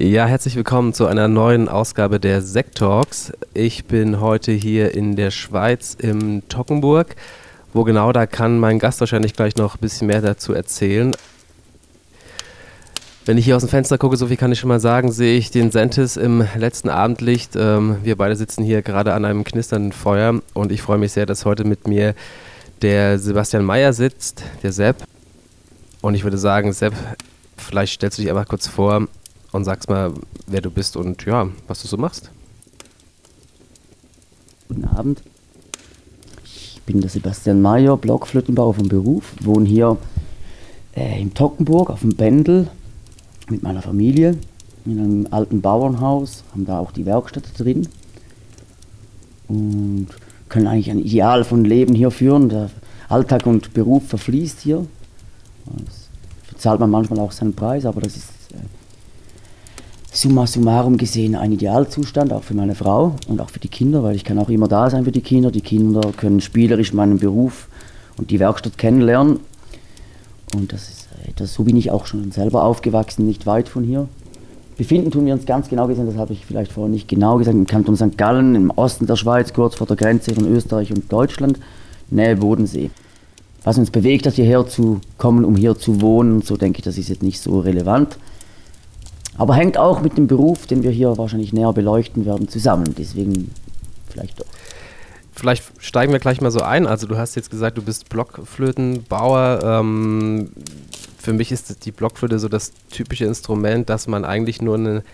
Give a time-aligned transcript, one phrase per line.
[0.00, 3.32] Ja, herzlich willkommen zu einer neuen Ausgabe der Sekt Talks.
[3.52, 7.16] Ich bin heute hier in der Schweiz im Tockenburg.
[7.72, 11.16] Wo genau, da kann mein Gast wahrscheinlich gleich noch ein bisschen mehr dazu erzählen.
[13.24, 15.36] Wenn ich hier aus dem Fenster gucke, so viel kann ich schon mal sagen, sehe
[15.36, 17.56] ich den Sentis im letzten Abendlicht.
[17.56, 21.26] Ähm, wir beide sitzen hier gerade an einem knisternden Feuer und ich freue mich sehr,
[21.26, 22.14] dass heute mit mir
[22.82, 25.02] der Sebastian Meyer sitzt, der Sepp.
[26.02, 26.94] Und ich würde sagen, Sepp,
[27.56, 29.08] vielleicht stellst du dich einfach kurz vor
[29.52, 30.12] und sagst mal,
[30.46, 32.30] wer du bist und ja, was du so machst.
[34.68, 35.22] Guten Abend.
[36.44, 39.96] Ich bin der Sebastian Meyer, Blockflötenbauer vom Beruf, wohne hier
[40.94, 42.68] äh, im Tockenburg auf dem Bändel
[43.48, 44.38] mit meiner Familie
[44.84, 47.88] in einem alten Bauernhaus, haben da auch die Werkstatt drin
[49.48, 50.08] und
[50.48, 52.48] können eigentlich ein Ideal von Leben hier führen.
[52.48, 52.70] Der
[53.08, 54.86] Alltag und Beruf verfließt hier.
[55.84, 58.37] Das zahlt man manchmal auch seinen Preis, aber das ist
[60.12, 64.16] summa summarum gesehen ein Idealzustand, auch für meine Frau und auch für die Kinder, weil
[64.16, 65.50] ich kann auch immer da sein für die Kinder.
[65.50, 67.68] Die Kinder können spielerisch meinen Beruf
[68.16, 69.40] und die Werkstatt kennenlernen.
[70.54, 74.08] Und das ist das, so bin ich auch schon selber aufgewachsen, nicht weit von hier.
[74.76, 77.56] Befinden tun wir uns ganz genau gesehen, das habe ich vielleicht vorher nicht genau gesagt,
[77.56, 78.16] im Kanton St.
[78.16, 81.58] Gallen, im Osten der Schweiz, kurz vor der Grenze von Österreich und Deutschland,
[82.10, 82.90] Nähe Bodensee.
[83.64, 86.96] Was uns bewegt hat, hierher zu kommen, um hier zu wohnen, so denke ich, das
[86.96, 88.16] ist jetzt nicht so relevant.
[89.38, 92.94] Aber hängt auch mit dem Beruf, den wir hier wahrscheinlich näher beleuchten werden, zusammen.
[92.98, 93.52] Deswegen
[94.10, 94.46] vielleicht doch.
[95.32, 96.88] Vielleicht steigen wir gleich mal so ein.
[96.88, 99.60] Also du hast jetzt gesagt, du bist Blockflötenbauer.
[99.62, 100.50] Ähm,
[101.16, 105.04] für mich ist die Blockflöte so das typische Instrument, dass man eigentlich nur eine,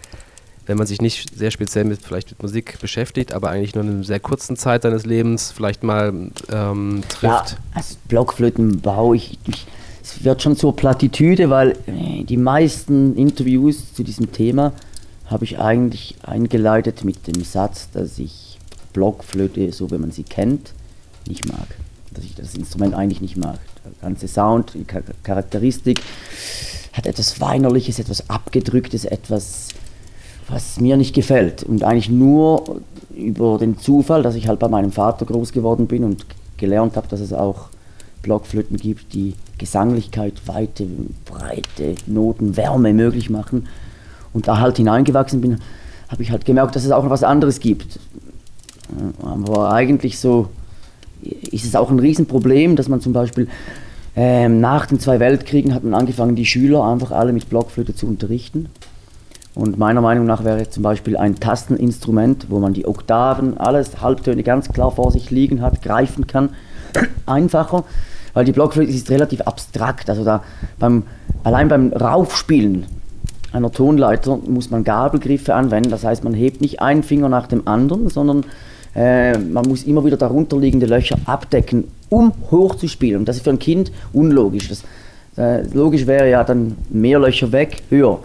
[0.65, 3.91] wenn man sich nicht sehr speziell mit vielleicht mit Musik beschäftigt, aber eigentlich nur in
[3.91, 7.23] einer sehr kurzen Zeit seines Lebens vielleicht mal ähm, trifft.
[7.51, 9.67] Ja, als Blockflötenbau, ich, ich,
[10.05, 14.73] es wird schon zur Plattitüde, weil äh, die meisten Interviews zu diesem Thema
[15.27, 18.59] habe ich eigentlich eingeleitet mit dem Satz, dass ich
[18.93, 20.75] Blockflöte, so wie man sie kennt,
[21.27, 21.67] nicht mag.
[22.13, 23.59] Dass ich das Instrument eigentlich nicht mag
[24.01, 24.85] ganze Sound, die
[25.23, 26.01] Charakteristik
[26.93, 29.69] hat etwas Weinerliches, etwas Abgedrücktes, etwas,
[30.49, 31.63] was mir nicht gefällt.
[31.65, 32.81] Und eigentlich nur
[33.17, 36.25] über den Zufall, dass ich halt bei meinem Vater groß geworden bin und
[36.57, 37.69] gelernt habe, dass es auch
[38.23, 40.87] Blockflöten gibt, die Gesanglichkeit, Weite,
[41.25, 43.69] Breite, Noten, Wärme möglich machen.
[44.33, 45.59] Und da halt hineingewachsen bin,
[46.09, 47.99] habe ich halt gemerkt, dass es auch noch was anderes gibt.
[49.23, 50.49] Aber eigentlich so
[51.23, 53.49] ist es auch ein Riesenproblem, dass man zum Beispiel
[54.17, 58.07] ähm, nach den zwei Weltkriegen hat man angefangen, die Schüler einfach alle mit Blockflöte zu
[58.07, 58.69] unterrichten.
[59.55, 64.43] Und meiner Meinung nach wäre zum Beispiel ein Tasteninstrument, wo man die Oktaven, alles Halbtöne
[64.43, 66.51] ganz klar vor sich liegen hat, greifen kann,
[67.27, 67.85] einfacher,
[68.35, 70.11] weil die Blockflöte ist relativ abstrakt.
[70.11, 70.43] Also da
[70.79, 71.05] beim,
[71.45, 72.87] allein beim Raufspielen
[73.53, 75.91] einer Tonleiter muss man Gabelgriffe anwenden.
[75.91, 78.45] Das heißt, man hebt nicht einen Finger nach dem anderen, sondern
[78.97, 83.21] äh, man muss immer wieder darunterliegende Löcher abdecken, um hoch zu spielen.
[83.21, 84.69] Und das ist für ein Kind unlogisch.
[84.69, 84.83] Das,
[85.37, 88.19] äh, logisch wäre ja dann mehr Löcher weg, höher.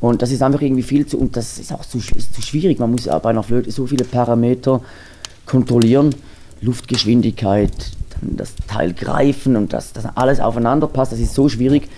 [0.00, 2.80] Und das ist einfach irgendwie viel zu, und das ist auch zu, ist zu schwierig.
[2.80, 4.80] Man muss bei einer Flöte so viele Parameter
[5.46, 6.12] kontrollieren.
[6.60, 7.72] Luftgeschwindigkeit,
[8.22, 11.12] das Teil greifen und dass das alles aufeinander passt.
[11.12, 11.88] Das ist so schwierig.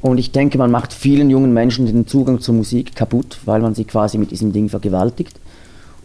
[0.00, 3.74] Und ich denke, man macht vielen jungen Menschen den Zugang zur Musik kaputt, weil man
[3.74, 5.40] sie quasi mit diesem Ding vergewaltigt.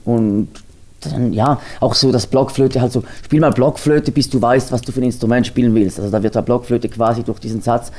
[0.03, 0.50] Und
[1.01, 4.81] dann, ja, auch so das Blockflöte halt so, spiel mal Blockflöte, bis du weißt, was
[4.81, 6.00] du für ein Instrument spielen willst.
[6.00, 7.91] Also da wird der Blockflöte quasi durch diesen Satz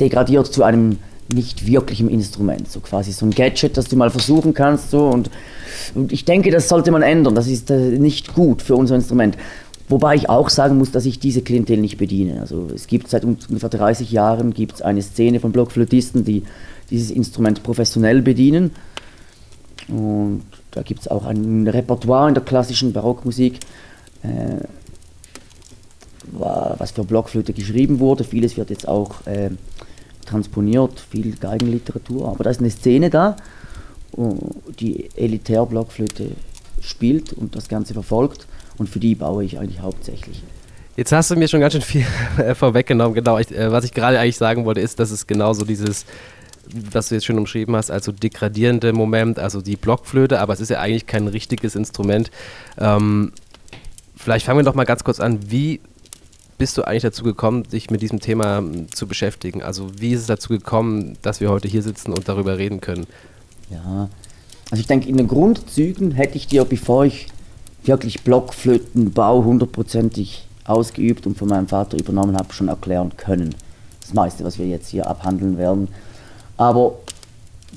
[0.00, 0.98] degradiert zu einem
[1.32, 5.30] nicht wirklichen Instrument, so quasi so ein Gadget, das du mal versuchen kannst, so und,
[5.94, 9.36] und ich denke, das sollte man ändern, das ist äh, nicht gut für unser Instrument.
[9.88, 12.40] Wobei ich auch sagen muss, dass ich diese Klientel nicht bediene.
[12.40, 16.42] Also es gibt seit ungefähr 30 Jahren gibt's eine Szene von Blockflötisten, die
[16.90, 18.70] dieses Instrument professionell bedienen.
[19.88, 23.60] Und da gibt es auch ein Repertoire in der klassischen Barockmusik,
[24.22, 24.64] äh,
[26.32, 28.24] was für Blockflöte geschrieben wurde.
[28.24, 29.50] Vieles wird jetzt auch äh,
[30.24, 32.28] transponiert, viel Geigenliteratur.
[32.28, 33.36] Aber da ist eine Szene da,
[34.80, 36.30] die elitär Blockflöte
[36.80, 38.46] spielt und das Ganze verfolgt.
[38.76, 40.42] Und für die baue ich eigentlich hauptsächlich.
[40.96, 42.06] Jetzt hast du mir schon ganz schön viel
[42.54, 43.14] vorweggenommen.
[43.14, 46.06] Genau, ich, äh, was ich gerade eigentlich sagen wollte, ist, dass es genauso dieses
[46.72, 50.70] was du jetzt schon umschrieben hast, also degradierende Moment, also die Blockflöte, aber es ist
[50.70, 52.30] ja eigentlich kein richtiges Instrument.
[52.78, 53.32] Ähm,
[54.16, 55.80] vielleicht fangen wir doch mal ganz kurz an, wie
[56.56, 59.62] bist du eigentlich dazu gekommen, dich mit diesem Thema ähm, zu beschäftigen?
[59.62, 63.06] Also wie ist es dazu gekommen, dass wir heute hier sitzen und darüber reden können?
[63.70, 64.08] Ja,
[64.70, 67.28] also ich denke, in den Grundzügen hätte ich dir, bevor ich
[67.86, 73.54] wirklich Blockflötenbau hundertprozentig ausgeübt und von meinem Vater übernommen habe, schon erklären können.
[74.00, 75.88] Das meiste, was wir jetzt hier abhandeln werden.
[76.56, 76.94] Aber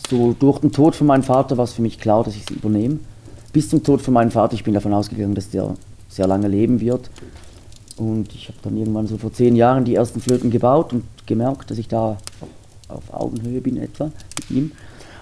[0.09, 2.56] so durch den Tod von meinem Vater war es für mich klar, dass ich sie
[2.56, 3.00] übernehme.
[3.54, 5.74] Bis zum Tod von meinem Vater, ich bin davon ausgegangen, dass der
[6.09, 7.09] sehr lange leben wird.
[7.98, 11.71] Und ich habe dann irgendwann so vor zehn Jahren die ersten Flöten gebaut und gemerkt,
[11.71, 12.18] dass ich da
[12.88, 14.71] auf Augenhöhe bin etwa mit ihm.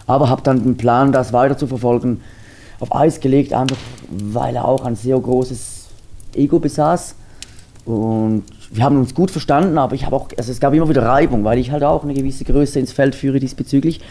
[0.07, 2.21] Aber habe dann den Plan, das weiter zu verfolgen,
[2.79, 3.77] auf Eis gelegt, einfach
[4.09, 5.85] weil er auch ein sehr großes
[6.35, 7.15] Ego besaß.
[7.85, 11.03] Und wir haben uns gut verstanden, aber ich habe auch, also es gab immer wieder
[11.03, 14.01] Reibung, weil ich halt auch eine gewisse Größe ins Feld führe diesbezüglich.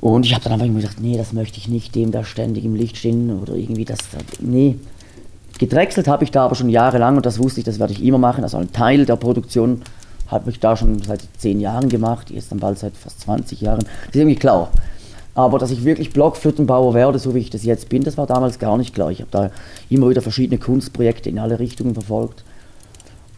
[0.00, 2.64] Und ich habe dann einfach immer gesagt, nee, das möchte ich nicht, dem da ständig
[2.64, 3.98] im Licht stehen oder irgendwie das,
[4.40, 4.76] nee.
[5.58, 8.18] Gedrechselt habe ich da aber schon jahrelang und das wusste ich, das werde ich immer
[8.18, 8.44] machen.
[8.44, 9.82] Also ein Teil der Produktion
[10.28, 13.80] habe ich da schon seit zehn Jahren gemacht, jetzt dann bald seit fast 20 Jahren.
[13.80, 14.70] Das ist irgendwie klar.
[15.38, 18.58] Aber dass ich wirklich Blockflötenbauer werde, so wie ich das jetzt bin, das war damals
[18.58, 19.12] gar nicht klar.
[19.12, 19.52] Ich habe da
[19.88, 22.42] immer wieder verschiedene Kunstprojekte in alle Richtungen verfolgt.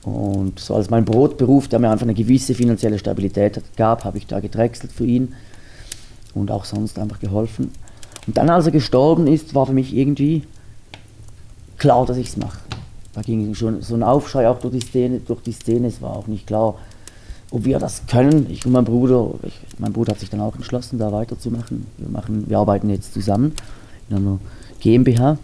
[0.04, 4.26] Und so als mein Brotberuf, der mir einfach eine gewisse finanzielle Stabilität gab, habe ich
[4.26, 5.34] da gedrechselt für ihn
[6.34, 7.70] und auch sonst einfach geholfen.
[8.26, 10.44] Und dann, als er gestorben ist, war für mich irgendwie
[11.76, 12.60] klar, dass ich es mache.
[13.12, 15.88] Da ging schon so ein Aufschrei auch durch die Szene, durch die Szene.
[15.88, 16.76] Es war auch nicht klar,
[17.50, 18.46] ob wir das können.
[18.50, 21.86] Ich und mein Bruder, ich, mein Bruder hat sich dann auch entschlossen, da weiterzumachen.
[21.98, 23.54] Wir, machen, wir arbeiten jetzt zusammen
[24.08, 24.38] in einer
[24.80, 25.38] GmbH.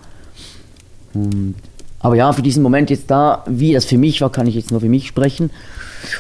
[1.15, 1.55] Und,
[2.01, 4.71] aber ja, für diesen Moment jetzt da, wie das für mich war, kann ich jetzt
[4.71, 5.51] nur für mich sprechen.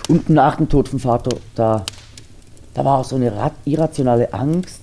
[0.08, 1.84] Und nach dem Tod vom Vater, da,
[2.74, 3.32] da war auch so eine
[3.64, 4.80] irrationale Angst,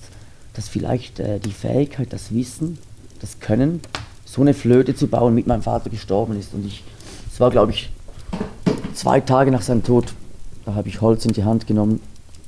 [0.54, 2.78] dass vielleicht äh, die Fähigkeit, das Wissen,
[3.20, 3.80] das Können,
[4.24, 6.54] so eine Flöte zu bauen, mit meinem Vater gestorben ist.
[6.54, 6.82] Und ich,
[7.32, 7.90] es war, glaube ich,
[8.94, 10.14] zwei Tage nach seinem Tod,
[10.64, 12.00] da habe ich Holz in die Hand genommen,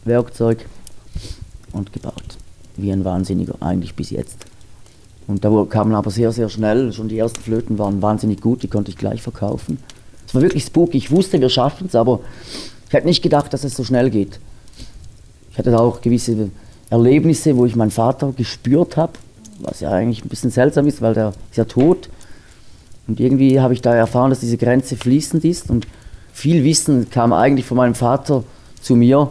[0.04, 0.66] Werkzeug
[1.72, 2.38] und gebaut.
[2.76, 4.46] Wie ein Wahnsinniger, eigentlich bis jetzt.
[5.26, 8.68] Und da kamen aber sehr, sehr schnell, schon die ersten Flöten waren wahnsinnig gut, die
[8.68, 9.78] konnte ich gleich verkaufen.
[10.26, 10.98] Es war wirklich spooky.
[10.98, 12.20] Ich wusste, wir schaffen es, aber
[12.86, 14.38] ich hätte nicht gedacht, dass es so schnell geht.
[15.50, 16.50] Ich hatte auch gewisse
[16.90, 19.14] Erlebnisse, wo ich meinen Vater gespürt habe,
[19.60, 22.08] was ja eigentlich ein bisschen seltsam ist, weil der ist ja tot.
[23.08, 25.86] Und irgendwie habe ich da erfahren, dass diese Grenze fließend ist und
[26.36, 28.44] viel Wissen kam eigentlich von meinem Vater
[28.82, 29.30] zu mir,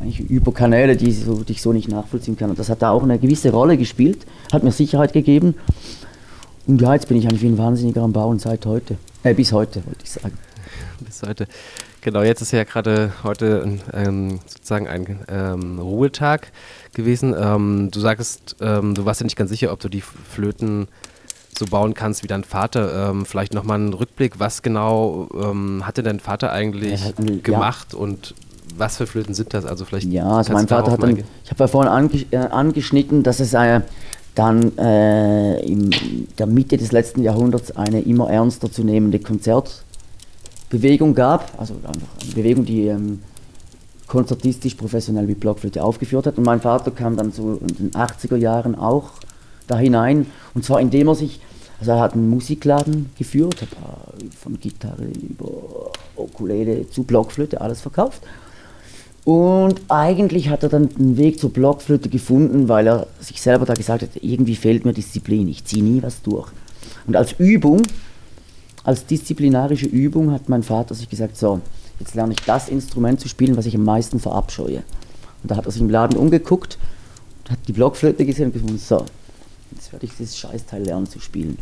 [0.00, 2.50] eigentlich über Kanäle, die, so, die ich so nicht nachvollziehen kann.
[2.50, 5.54] Und das hat da auch eine gewisse Rolle gespielt, hat mir Sicherheit gegeben.
[6.66, 8.96] Und ja, jetzt bin ich eigentlich wie ein Wahnsinniger am Bauen seit heute.
[9.22, 10.36] Äh, bis heute, wollte ich sagen.
[10.98, 11.46] Bis heute.
[12.00, 16.50] Genau, jetzt ist ja gerade heute ähm, sozusagen ein ähm, Ruhetag
[16.94, 17.32] gewesen.
[17.38, 20.88] Ähm, du sagst, ähm, du warst ja nicht ganz sicher, ob du die Flöten
[21.56, 23.10] so bauen kannst wie dein Vater.
[23.10, 27.98] Ähm, vielleicht nochmal einen Rückblick, was genau ähm, hatte dein Vater eigentlich hat, gemacht ja.
[27.98, 28.34] und
[28.76, 29.64] was für Flöten sind das?
[29.64, 33.22] Also vielleicht ja, also mein Vater hat dann, ich habe ja vorhin ange, äh, angeschnitten,
[33.22, 33.84] dass es eine,
[34.34, 35.90] dann äh, in
[36.38, 42.34] der Mitte des letzten Jahrhunderts eine immer ernster zu nehmende Konzertbewegung gab, also einfach eine
[42.34, 43.20] Bewegung, die ähm,
[44.06, 46.38] konzertistisch professionell wie Blockflöte aufgeführt hat.
[46.38, 49.10] Und mein Vater kam dann so in den 80er Jahren auch
[49.66, 50.26] da hinein.
[50.54, 51.40] Und zwar indem er sich,
[51.80, 53.66] also er hat einen Musikladen geführt,
[54.38, 58.22] von Gitarre über Ukulele zu Blockflöte, alles verkauft.
[59.24, 63.74] Und eigentlich hat er dann den Weg zur Blockflöte gefunden, weil er sich selber da
[63.74, 66.50] gesagt hat, irgendwie fehlt mir Disziplin, ich ziehe nie was durch.
[67.06, 67.82] Und als Übung,
[68.82, 71.60] als disziplinarische Übung hat mein Vater sich gesagt, so,
[72.00, 74.82] jetzt lerne ich das Instrument zu spielen, was ich am meisten verabscheue.
[75.42, 76.78] Und da hat er sich im Laden umgeguckt,
[77.48, 79.04] hat die Blockflöte gesehen und gesagt, so,
[79.74, 81.58] jetzt werde ich dieses Scheißteil lernen zu spielen.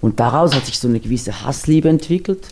[0.00, 2.48] Und daraus hat sich so eine gewisse Hassliebe entwickelt.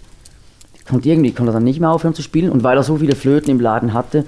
[0.90, 2.50] Und irgendwie konnte er dann nicht mehr aufhören zu spielen.
[2.50, 4.24] Und weil er so viele Flöten im Laden hatte,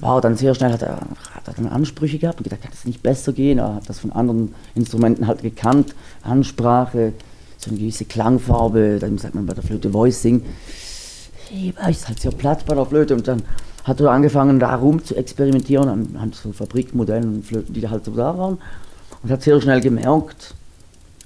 [0.00, 1.00] war er dann sehr schnell, hat er,
[1.32, 3.58] hat er dann Ansprüche gehabt und gedacht, kann es nicht besser gehen.
[3.58, 5.94] Er hat das von anderen Instrumenten halt gekannt.
[6.22, 7.12] Ansprache,
[7.56, 10.44] so eine gewisse Klangfarbe, dann sagt man bei der Flöte Voicing.
[11.88, 13.14] Ist halt sehr platt bei der Flöte.
[13.14, 13.42] Und dann
[13.84, 18.04] hat er angefangen, da rum zu experimentieren anhand so Fabrikmodellen und Flöten, die da halt
[18.04, 18.58] so da waren
[19.22, 20.54] und hat sehr schnell gemerkt,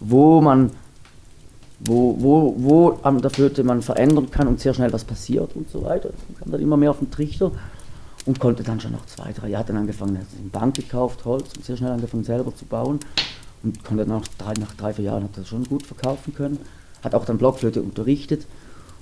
[0.00, 0.70] wo man,
[1.80, 5.70] wo, wo, wo an der Flöte man verändern kann und sehr schnell was passiert und
[5.70, 6.10] so weiter.
[6.28, 7.52] Man kam dann immer mehr auf den Trichter
[8.24, 11.54] und konnte dann schon noch zwei, drei Jahre dann angefangen, hat eine Bank gekauft, Holz
[11.56, 13.00] und sehr schnell angefangen selber zu bauen
[13.62, 16.58] und konnte dann nach drei, nach drei, vier Jahren hat er schon gut verkaufen können.
[17.02, 18.46] Hat auch dann Blockflöte unterrichtet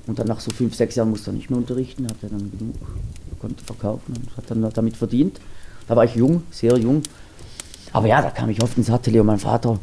[0.07, 2.51] und dann nach so fünf, sechs Jahren musste er nicht mehr unterrichten, hat er dann
[2.51, 2.75] genug,
[3.39, 5.39] konnte verkaufen und hat dann damit verdient.
[5.87, 7.03] Da war ich jung, sehr jung
[7.93, 9.79] aber ja, da kam ich oft ins Atelier und mein Vater,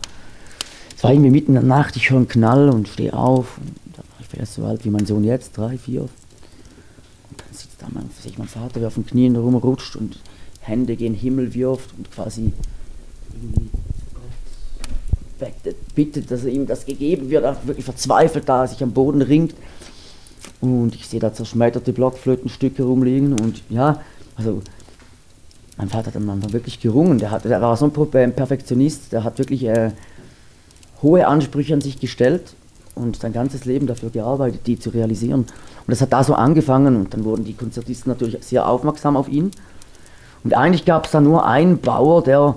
[0.95, 3.57] es war irgendwie mitten in der Nacht, ich höre einen Knall und stehe auf.
[3.57, 6.01] Und da war ich vielleicht so alt wie mein Sohn jetzt, drei, vier.
[6.01, 6.09] Und
[7.37, 10.19] dann sitzt da mein, sich mein Vater, der auf den Knien rumrutscht und
[10.61, 12.51] Hände gen Himmel wirft und quasi
[15.93, 19.53] bittet, dass ihm das gegeben wird, auch wirklich verzweifelt da, sich am Boden ringt.
[20.61, 24.01] Und ich sehe da zerschmetterte Blockflötenstücke rumliegen und ja,
[24.35, 24.61] also
[25.77, 27.19] mein Vater hat dann manchmal wirklich gerungen.
[27.19, 29.91] Der, hat, der war so ein Perfektionist, der hat wirklich äh,
[31.01, 32.55] hohe Ansprüche an sich gestellt
[32.95, 35.41] und sein ganzes Leben dafür gearbeitet, die zu realisieren.
[35.41, 35.47] Und
[35.87, 39.51] das hat da so angefangen und dann wurden die Konzertisten natürlich sehr aufmerksam auf ihn.
[40.43, 42.55] Und eigentlich gab es da nur einen Bauer, der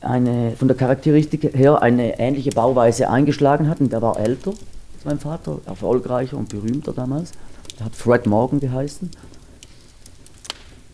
[0.00, 5.04] eine, von der Charakteristik her eine ähnliche Bauweise eingeschlagen hat und der war älter als
[5.04, 7.32] mein Vater, erfolgreicher und berühmter damals.
[7.78, 9.10] Der hat Fred Morgan geheißen.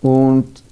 [0.02, 0.62] Und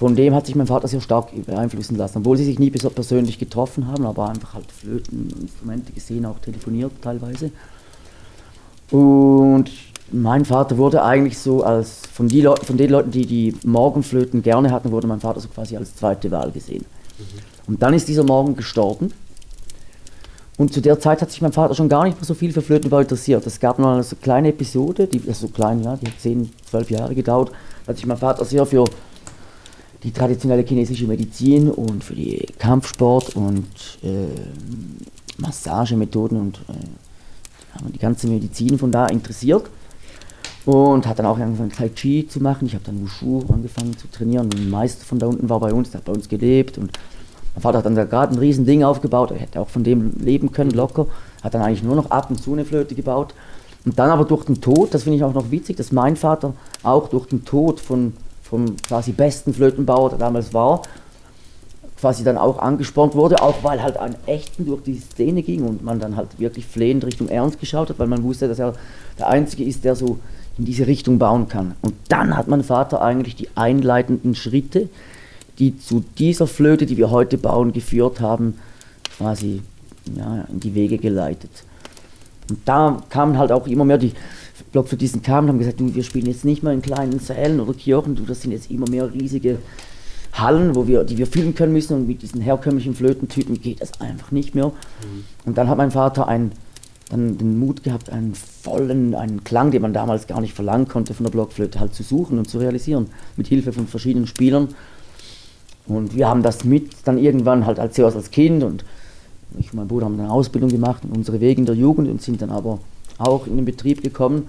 [0.00, 3.38] von dem hat sich mein Vater sehr stark beeinflussen lassen, obwohl sie sich nie persönlich
[3.38, 7.50] getroffen haben, aber einfach halt Flöteninstrumente gesehen, auch telefoniert teilweise.
[8.90, 9.70] Und
[10.10, 14.70] mein Vater wurde eigentlich so als, von, die von den Leuten, die die Morgenflöten gerne
[14.70, 16.86] hatten, wurde mein Vater so quasi als zweite Wahl gesehen.
[17.18, 17.24] Mhm.
[17.74, 19.12] Und dann ist dieser Morgen gestorben.
[20.56, 22.62] Und zu der Zeit hat sich mein Vater schon gar nicht mehr so viel für
[22.62, 23.46] Flötenbau interessiert.
[23.46, 26.90] Es gab eine so kleine Episode, die, also so klein, ja, die hat 10, 12
[26.90, 27.50] Jahre gedauert.
[27.84, 28.86] Da hat sich mein Vater sehr für
[30.02, 33.66] die traditionelle chinesische Medizin und für die Kampfsport und
[34.02, 34.28] äh,
[35.38, 39.68] Massagemethoden und äh, die ganze Medizin von da interessiert
[40.64, 42.66] und hat dann auch angefangen Tai Chi zu machen.
[42.66, 44.46] Ich habe dann Wushu angefangen zu trainieren.
[44.46, 46.98] Und ein Meister von da unten war bei uns, der hat bei uns gelebt und
[47.54, 49.32] mein Vater hat dann gerade ein riesen Ding aufgebaut.
[49.32, 51.06] Er hätte auch von dem leben können locker.
[51.42, 53.34] Hat dann eigentlich nur noch ab und zu eine Flöte gebaut.
[53.84, 56.52] Und dann aber durch den Tod, das finde ich auch noch witzig, dass mein Vater
[56.82, 58.12] auch durch den Tod von
[58.50, 60.82] vom quasi besten Flötenbauer, der damals war,
[62.00, 65.84] quasi dann auch angespornt wurde, auch weil halt ein Echten durch die Szene ging und
[65.84, 68.74] man dann halt wirklich flehend Richtung Ernst geschaut hat, weil man wusste, dass er
[69.18, 70.18] der Einzige ist, der so
[70.58, 71.76] in diese Richtung bauen kann.
[71.82, 74.88] Und dann hat mein Vater eigentlich die einleitenden Schritte,
[75.58, 78.58] die zu dieser Flöte, die wir heute bauen, geführt haben,
[79.16, 79.62] quasi
[80.16, 81.50] ja, in die Wege geleitet.
[82.48, 84.12] Und da kamen halt auch immer mehr die
[84.64, 87.74] Blockflötisten kamen und haben gesagt, du, wir spielen jetzt nicht mehr in kleinen Sälen oder
[87.74, 89.58] Kirchen, du, das sind jetzt immer mehr riesige
[90.32, 94.00] Hallen, wo wir, die wir füllen können müssen und mit diesen herkömmlichen Flötentypen geht das
[94.00, 94.68] einfach nicht mehr.
[94.68, 95.24] Mhm.
[95.44, 96.52] Und dann hat mein Vater ein,
[97.08, 101.14] dann den Mut gehabt, einen vollen, einen Klang, den man damals gar nicht verlangen konnte
[101.14, 104.68] von der Blockflöte, halt zu suchen und zu realisieren, mit Hilfe von verschiedenen Spielern.
[105.86, 108.84] Und wir haben das mit, dann irgendwann halt als als Kind und
[109.58, 112.22] ich und mein Bruder haben eine Ausbildung gemacht und unsere Wege in der Jugend und
[112.22, 112.78] sind dann aber
[113.20, 114.48] auch in den Betrieb gekommen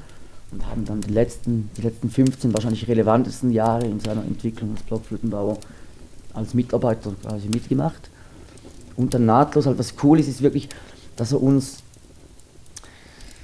[0.51, 4.84] und haben dann die letzten, die letzten 15 wahrscheinlich relevantesten Jahre in seiner Entwicklung als
[4.84, 5.58] Blockflötenbauer
[6.34, 8.10] als Mitarbeiter quasi mitgemacht.
[8.96, 10.70] Und dann nahtlos, halt was cool ist, ist wirklich,
[11.16, 11.84] dass er uns,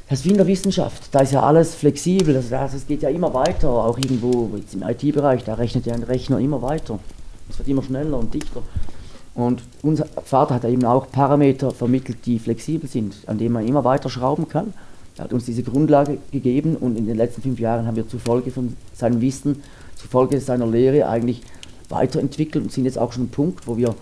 [0.09, 3.09] das ist wie in der Wissenschaft, da ist ja alles flexibel, das, das geht ja
[3.09, 6.99] immer weiter, auch irgendwo jetzt im IT-Bereich, da rechnet ja ein Rechner immer weiter.
[7.49, 8.61] Es wird immer schneller und dichter.
[9.33, 13.67] Und unser Vater hat ja eben auch Parameter vermittelt, die flexibel sind, an denen man
[13.67, 14.73] immer weiter schrauben kann.
[15.17, 18.51] Er hat uns diese Grundlage gegeben und in den letzten fünf Jahren haben wir zufolge
[18.51, 19.63] von seinem Wissen,
[19.95, 21.41] zufolge seiner Lehre eigentlich
[21.89, 23.95] weiterentwickelt und sind jetzt auch schon am Punkt, wo wir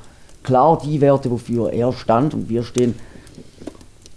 [0.44, 2.96] klar die Werte, wofür er stand und wir stehen,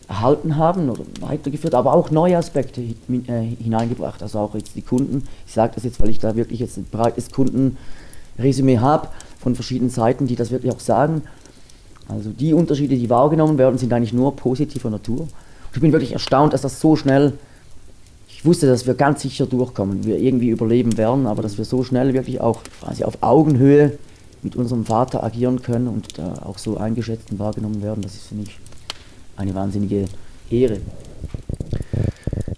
[0.09, 2.95] erhalten haben oder weitergeführt, aber auch neue Aspekte äh,
[3.63, 4.23] hineingebracht.
[4.23, 6.87] Also auch jetzt die Kunden, ich sage das jetzt, weil ich da wirklich jetzt ein
[6.91, 11.23] breites Kundenresümee habe von verschiedenen Seiten, die das wirklich auch sagen.
[12.09, 15.29] Also die Unterschiede, die wahrgenommen werden, sind eigentlich nur positiver Natur
[15.73, 17.35] ich bin wirklich erstaunt, dass das so schnell.
[18.29, 21.83] Ich wusste, dass wir ganz sicher durchkommen, wir irgendwie überleben werden, aber dass wir so
[21.83, 23.99] schnell wirklich auch quasi auf Augenhöhe
[24.43, 28.29] mit unserem Vater agieren können und da auch so eingeschätzt und wahrgenommen werden, das ist
[28.29, 28.59] für mich
[29.37, 30.05] eine wahnsinnige
[30.51, 30.81] Ehre.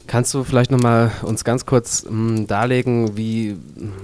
[0.06, 3.56] Kannst du vielleicht nochmal uns ganz kurz mh, hm, darlegen, wie,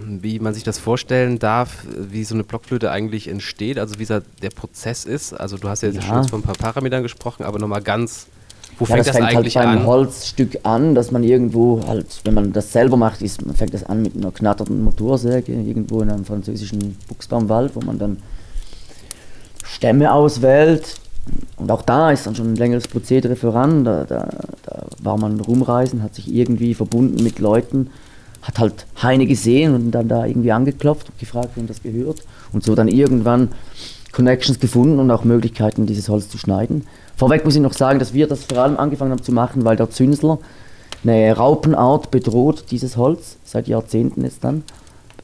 [0.07, 4.51] wie man sich das vorstellen darf, wie so eine Blockflöte eigentlich entsteht, also wie der
[4.51, 5.33] Prozess ist?
[5.33, 6.01] Also du hast ja, ja.
[6.01, 8.29] schon von ein paar Parametern gesprochen, aber nochmal ganz
[8.79, 9.87] wo ja, fängt das, das fängt halt eigentlich halt beim an?
[9.87, 13.85] Holzstück an, dass man irgendwo halt, wenn man das selber macht, ist, man fängt das
[13.85, 18.19] an mit einer knatternden Motorsäge irgendwo in einem französischen Buchsbaumwald, wo man dann
[19.65, 20.97] Stämme auswählt.
[21.57, 23.85] Und auch da ist dann schon ein längeres Prozedere voran.
[23.85, 24.29] Da, da,
[24.65, 27.91] da war man rumreisen, hat sich irgendwie verbunden mit Leuten,
[28.43, 32.23] hat halt Heine gesehen und dann da irgendwie angeklopft und gefragt, wem das gehört.
[32.53, 33.49] Und so dann irgendwann
[34.13, 36.87] Connections gefunden und auch Möglichkeiten, dieses Holz zu schneiden.
[37.17, 39.77] Vorweg muss ich noch sagen, dass wir das vor allem angefangen haben zu machen, weil
[39.77, 40.39] der Zünsler
[41.03, 44.65] eine Raupenart bedroht, dieses Holz, seit Jahrzehnten jetzt dann.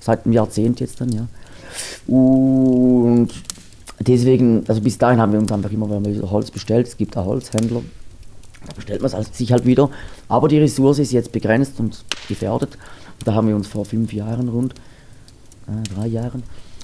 [0.01, 1.27] Seit einem Jahrzehnt jetzt dann, ja.
[2.07, 3.29] Und
[4.01, 6.89] deswegen, also bis dahin haben wir uns einfach immer wieder Holz bestellt.
[6.89, 7.83] Es gibt da Holzhändler,
[8.67, 9.91] da bestellt man es sich halt wieder.
[10.29, 12.77] Aber die Ressource ist jetzt begrenzt und gefährdet.
[13.19, 14.75] Und da haben wir uns vor fünf Jahren rund,
[15.69, 16.43] äh, drei Jahren,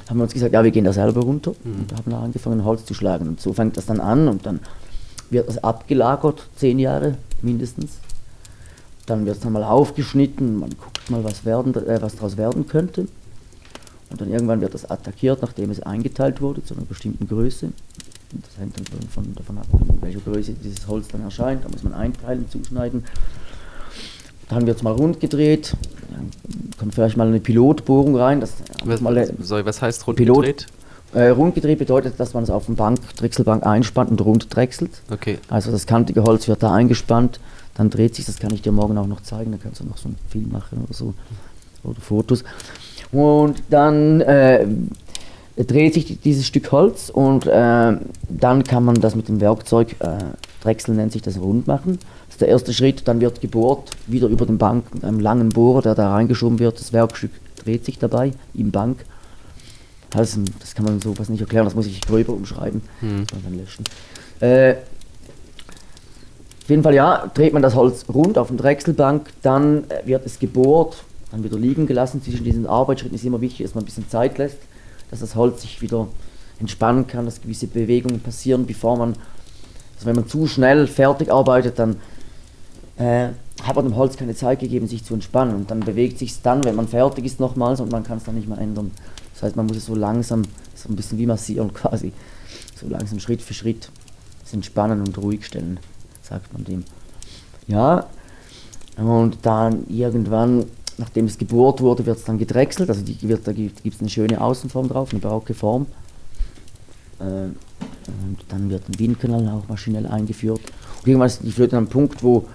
[0.09, 1.81] haben wir uns gesagt, ja, wir gehen da selber runter mhm.
[1.81, 3.29] und haben da angefangen, Holz zu schlagen.
[3.29, 4.61] Und so fängt das dann an und dann
[5.31, 7.99] wird das abgelagert, zehn Jahre mindestens.
[9.07, 12.67] Dann wird es dann mal aufgeschnitten, man guckt mal, was, werden, äh, was daraus werden
[12.67, 13.09] könnte.
[14.11, 17.71] Und dann irgendwann wird das attackiert, nachdem es eingeteilt wurde zu einer bestimmten Größe.
[18.33, 21.65] Das hängt dann von, davon ab, in welcher Größe dieses Holz dann erscheint.
[21.65, 23.05] Da muss man einteilen, zuschneiden.
[24.49, 25.75] Dann wird es mal rund gedreht.
[26.11, 26.31] Dann
[26.79, 28.41] kommt vielleicht mal eine Pilotbohrung rein.
[28.41, 28.55] Das
[28.85, 30.67] was, mal sorry, was heißt rund Pilot, gedreht?
[31.15, 34.91] Äh, rund gedreht bedeutet, dass man es auf dem Bank, Drechselbank einspannt und rund drechselt.
[35.11, 35.39] Okay.
[35.49, 37.41] Also das kantige Holz wird da eingespannt,
[37.75, 39.97] dann dreht sich, das kann ich dir morgen auch noch zeigen, da kannst du noch
[39.97, 41.15] so einen Film machen oder so,
[41.83, 42.45] oder Fotos.
[43.11, 44.67] Und dann äh,
[45.57, 47.97] dreht sich dieses Stück Holz und äh,
[48.29, 50.19] dann kann man das mit dem Werkzeug, äh,
[50.63, 51.99] Drechsel nennt sich das, rund machen.
[52.27, 55.49] Das ist der erste Schritt, dann wird gebohrt, wieder über den Bank mit einem langen
[55.49, 57.31] Bohrer, der da reingeschoben wird, das Werkstück
[57.65, 59.05] dreht sich dabei im Bank.
[60.15, 63.21] Also, das kann man sowas nicht erklären, das muss ich gröber umschreiben Hm.
[63.21, 63.85] und dann löschen.
[64.41, 64.77] Äh,
[66.63, 70.25] auf jeden Fall, ja, dreht man das Holz rund auf den Drechselbank, dann äh, wird
[70.27, 72.23] es gebohrt, dann wieder liegen gelassen.
[72.23, 74.59] Zwischen diesen Arbeitsschritten ist immer wichtig, dass man ein bisschen Zeit lässt,
[75.11, 76.09] dass das Holz sich wieder
[76.61, 79.11] entspannen kann, dass gewisse Bewegungen passieren, bevor man,
[79.97, 81.97] also wenn man zu schnell fertig arbeitet, dann
[82.97, 83.29] äh,
[83.63, 85.55] hat man dem Holz keine Zeit gegeben, sich zu entspannen.
[85.55, 88.25] Und dann bewegt sich es dann, wenn man fertig ist, nochmals und man kann es
[88.25, 88.91] dann nicht mehr ändern.
[89.39, 90.43] Das heißt, man muss es so langsam,
[90.75, 92.13] so ein bisschen wie massieren quasi,
[92.75, 93.89] so langsam Schritt für Schritt
[94.53, 95.79] entspannen und ruhig stellen,
[96.23, 96.83] sagt man dem.
[97.69, 98.07] Ja,
[98.97, 100.65] und dann irgendwann,
[100.97, 104.11] nachdem es gebohrt wurde, wird es dann gedrechselt, also die wird, da gibt es eine
[104.11, 105.87] schöne Außenform drauf, eine barocke Form.
[107.21, 110.61] Äh, und dann wird ein Windkanal auch maschinell eingeführt.
[111.01, 112.49] Und irgendwann ist die Flöte an einem Punkt, wo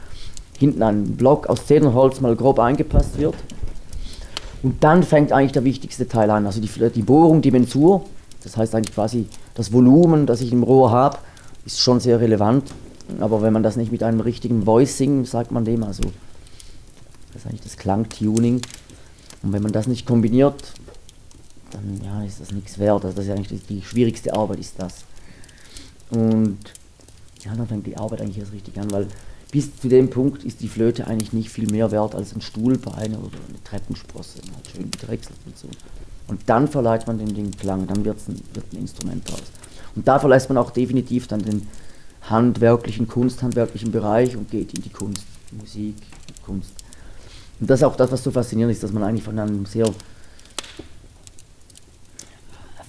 [0.58, 3.36] hinten ein Block aus Zedernholz mal grob eingepasst wird.
[4.64, 8.06] Und dann fängt eigentlich der wichtigste Teil an, also die, die Bohrung, die Mensur,
[8.44, 11.18] das heißt eigentlich quasi das Volumen, das ich im Rohr habe,
[11.66, 12.74] ist schon sehr relevant.
[13.20, 16.04] Aber wenn man das nicht mit einem richtigen Voicing, sagt man dem, also
[17.34, 18.62] das ist eigentlich das Klangtuning.
[19.44, 20.74] Und wenn man das nicht kombiniert,
[21.72, 23.04] dann ja, ist das nichts wert.
[23.04, 25.04] Also das ist eigentlich die, die schwierigste Arbeit ist das.
[26.10, 26.60] Und
[27.44, 29.08] ja, dann fängt die Arbeit eigentlich erst richtig an, weil
[29.54, 33.16] bis zu dem Punkt ist die Flöte eigentlich nicht viel mehr wert als ein Stuhlbein
[33.16, 35.68] oder eine Treppensprosse, halt schön gedrechselt und so.
[36.28, 39.44] Und dann verleiht man dem den Klang, dann wird's ein, wird ein Instrument draus.
[39.96, 41.68] Und da verlässt man auch definitiv dann den
[42.24, 45.98] handwerklichen, kunsthandwerklichen Bereich und geht in die Kunst, Musik,
[46.44, 46.72] Kunst.
[47.60, 49.86] Und das ist auch das, was so faszinierend ist, dass man eigentlich von einem sehr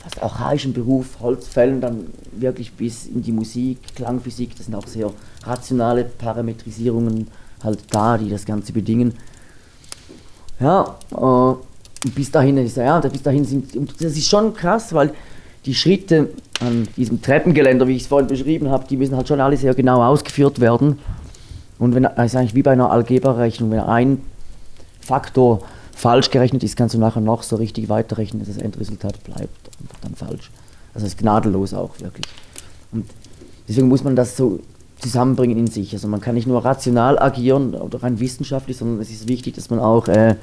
[0.04, 5.10] fast archaischen Beruf, Holzfällen, dann wirklich bis in die Musik, Klangphysik, das sind auch sehr
[5.44, 7.28] rationale Parametrisierungen
[7.62, 9.14] halt da, die das Ganze bedingen.
[10.60, 15.14] Ja, äh, bis dahin ist ja, bis dahin sind, das ist schon krass, weil
[15.64, 16.28] die Schritte
[16.60, 19.74] an diesem Treppengeländer, wie ich es vorhin beschrieben habe, die müssen halt schon alle sehr
[19.74, 20.98] genau ausgeführt werden.
[21.78, 24.20] Und wenn, das ist eigentlich wie bei einer Algebra-Rechnung, wenn ein
[25.00, 25.62] Faktor
[25.92, 29.63] falsch gerechnet ist, kannst du nachher noch so richtig weiterrechnen, dass das Endresultat bleibt
[30.02, 30.50] dann falsch.
[30.94, 32.26] Also es ist gnadenlos auch wirklich.
[32.92, 33.06] Und
[33.68, 34.60] deswegen muss man das so
[34.98, 35.92] zusammenbringen in sich.
[35.92, 39.70] Also man kann nicht nur rational agieren oder rein wissenschaftlich, sondern es ist wichtig, dass
[39.70, 40.36] man auch äh,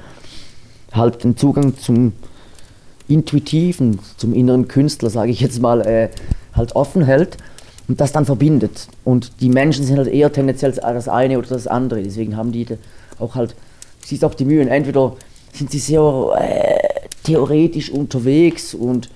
[0.92, 2.12] halt den Zugang zum
[3.08, 6.08] Intuitiven, zum inneren Künstler, sage ich jetzt mal, äh,
[6.54, 7.38] halt offen hält
[7.88, 8.88] und das dann verbindet.
[9.04, 12.02] Und die Menschen sind halt eher tendenziell das eine oder das andere.
[12.02, 12.66] Deswegen haben die
[13.18, 13.54] auch halt,
[14.04, 15.16] siehst auch die Mühen, entweder
[15.52, 19.10] sind sie sehr äh, theoretisch unterwegs und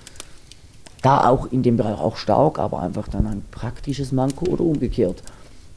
[1.03, 5.23] da auch in dem Bereich auch stark, aber einfach dann ein praktisches Manko oder umgekehrt.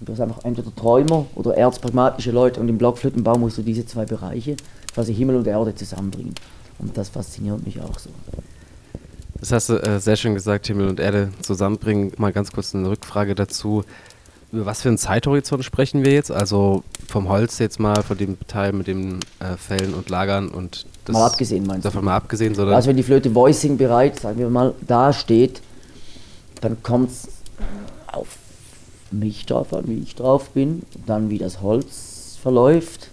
[0.01, 4.05] Du hast einfach entweder Träumer oder erzpragmatische Leute und im Blockflötenbau musst du diese zwei
[4.05, 4.55] Bereiche,
[4.93, 6.35] quasi Himmel und Erde, zusammenbringen.
[6.79, 8.09] Und das fasziniert mich auch so.
[9.39, 12.13] Das hast du äh, sehr schön gesagt, Himmel und Erde zusammenbringen.
[12.17, 13.83] Mal ganz kurz eine Rückfrage dazu.
[14.51, 16.31] Über was für einen Zeithorizont sprechen wir jetzt?
[16.31, 20.85] Also vom Holz jetzt mal, von dem Teil mit den äh, Fällen und Lagern und
[21.11, 21.89] das Mal abgesehen, meinst du?
[21.89, 25.61] davon mal abgesehen, sondern Also wenn die Flöte Voicing bereit, sagen wir mal, da steht,
[26.61, 27.27] dann kommt es
[28.11, 28.27] auf
[29.11, 33.09] mich drauf an, wie ich drauf bin, dann wie das Holz verläuft.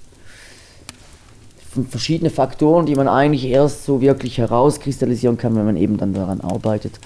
[1.91, 6.41] Verschiedene Faktoren, die man eigentlich erst so wirklich herauskristallisieren kann, wenn man eben dann daran
[6.41, 6.99] arbeitet.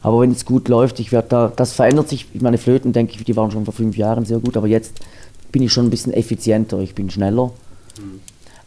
[0.00, 2.28] Aber wenn es gut läuft, ich werde da, das verändert sich.
[2.40, 5.00] Meine Flöten, denke ich, die waren schon vor fünf Jahren sehr gut, aber jetzt
[5.52, 7.52] bin ich schon ein bisschen effizienter, ich bin schneller.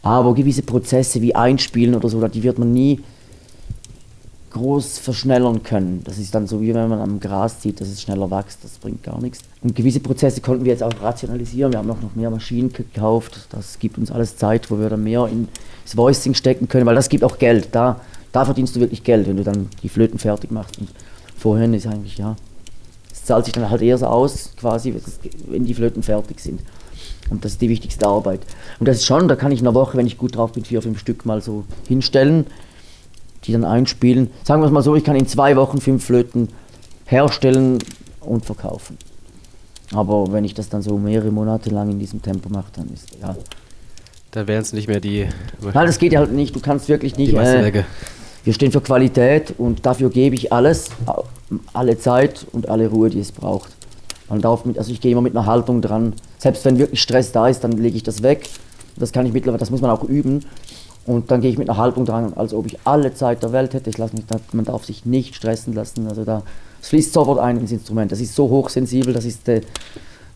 [0.08, 2.98] Aber gewisse Prozesse wie Einspielen oder so, die wird man nie
[4.52, 6.00] groß verschnellern können.
[6.04, 8.78] Das ist dann so wie wenn man am Gras zieht, dass es schneller wächst, das
[8.78, 9.40] bringt gar nichts.
[9.62, 11.72] Und gewisse Prozesse konnten wir jetzt auch rationalisieren.
[11.72, 13.48] Wir haben auch noch mehr Maschinen gekauft.
[13.50, 17.10] Das gibt uns alles Zeit, wo wir dann mehr ins Voicing stecken können, weil das
[17.10, 17.68] gibt auch Geld.
[17.72, 18.00] Da,
[18.32, 20.78] da verdienst du wirklich Geld, wenn du dann die Flöten fertig machst.
[20.78, 20.88] Und
[21.36, 22.34] vorhin ist eigentlich, ja,
[23.12, 24.94] es zahlt sich dann halt eher so aus, quasi,
[25.48, 26.62] wenn die Flöten fertig sind.
[27.30, 28.40] Und das ist die wichtigste Arbeit.
[28.78, 30.64] Und das ist schon, da kann ich in einer Woche, wenn ich gut drauf bin,
[30.64, 32.46] vier, fünf Stück mal so hinstellen.
[33.44, 34.30] die dann einspielen.
[34.44, 36.48] Sagen wir es mal so, ich kann in zwei Wochen fünf Flöten
[37.06, 37.78] herstellen
[38.20, 38.98] und verkaufen.
[39.94, 43.08] Aber wenn ich das dann so mehrere Monate lang in diesem Tempo mache, dann ist
[43.20, 43.36] ja.
[44.32, 45.26] Da wären es nicht mehr die.
[45.62, 46.54] Nein, das geht ja halt nicht.
[46.54, 47.32] Du kannst wirklich nicht.
[47.32, 47.84] Äh,
[48.44, 50.90] wir stehen für Qualität und dafür gebe ich alles,
[51.72, 53.70] alle Zeit und alle Ruhe, die es braucht.
[54.28, 56.14] Man darf mit, also ich gehe immer mit einer Haltung dran.
[56.38, 58.48] Selbst wenn wirklich Stress da ist, dann lege ich das weg.
[58.96, 60.44] Das kann ich mittlerweile, das muss man auch üben.
[61.06, 63.72] Und dann gehe ich mit einer Haltung dran, als ob ich alle Zeit der Welt
[63.72, 63.88] hätte.
[63.88, 66.06] Ich lasse mich, man darf sich nicht stressen lassen.
[66.06, 66.42] Also da,
[66.82, 68.12] es fließt sofort ein ins Instrument.
[68.12, 69.62] Das ist so hochsensibel, das ist, äh,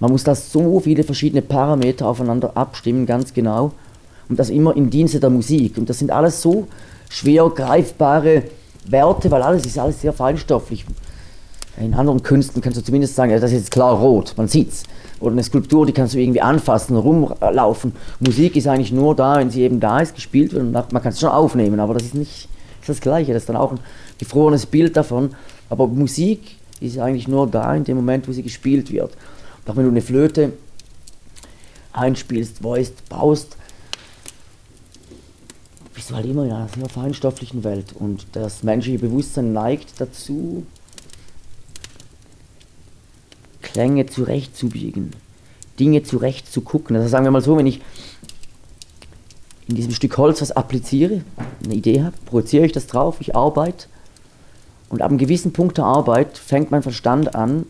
[0.00, 3.72] man muss da so viele verschiedene Parameter aufeinander abstimmen, ganz genau.
[4.30, 5.76] Und das immer im Dienste der Musik.
[5.76, 6.66] Und das sind alles so
[7.10, 8.44] schwer greifbare
[8.86, 10.86] Werte, weil alles ist alles sehr feinstofflich.
[11.78, 14.82] In anderen Künsten kannst du zumindest sagen, ja, das ist jetzt klar rot, man sieht's.
[15.20, 17.92] Oder eine Skulptur, die kannst du irgendwie anfassen, rumlaufen.
[18.20, 20.72] Musik ist eigentlich nur da, wenn sie eben da ist, gespielt wird.
[20.72, 22.48] man kann es schon aufnehmen, aber das ist nicht
[22.82, 23.32] das, ist das Gleiche.
[23.32, 23.80] Das ist dann auch ein
[24.18, 25.34] gefrorenes Bild davon.
[25.70, 29.12] Aber Musik ist eigentlich nur da in dem Moment, wo sie gespielt wird.
[29.64, 30.52] Und auch wenn du eine Flöte
[31.92, 33.56] einspielst, voiced, baust,
[35.94, 37.92] bist du halt immer in einer sehr feinstofflichen Welt.
[37.96, 40.66] Und das menschliche Bewusstsein neigt dazu,
[43.72, 45.12] Klänge zurechtzubiegen,
[45.80, 46.94] Dinge zurecht zu gucken.
[46.96, 47.80] Also sagen wir mal so, wenn ich
[49.66, 51.22] in diesem Stück Holz was appliziere,
[51.64, 53.86] eine Idee habe, projiziere ich das drauf, ich arbeite
[54.90, 57.64] und ab einem gewissen Punkt der Arbeit fängt mein Verstand an,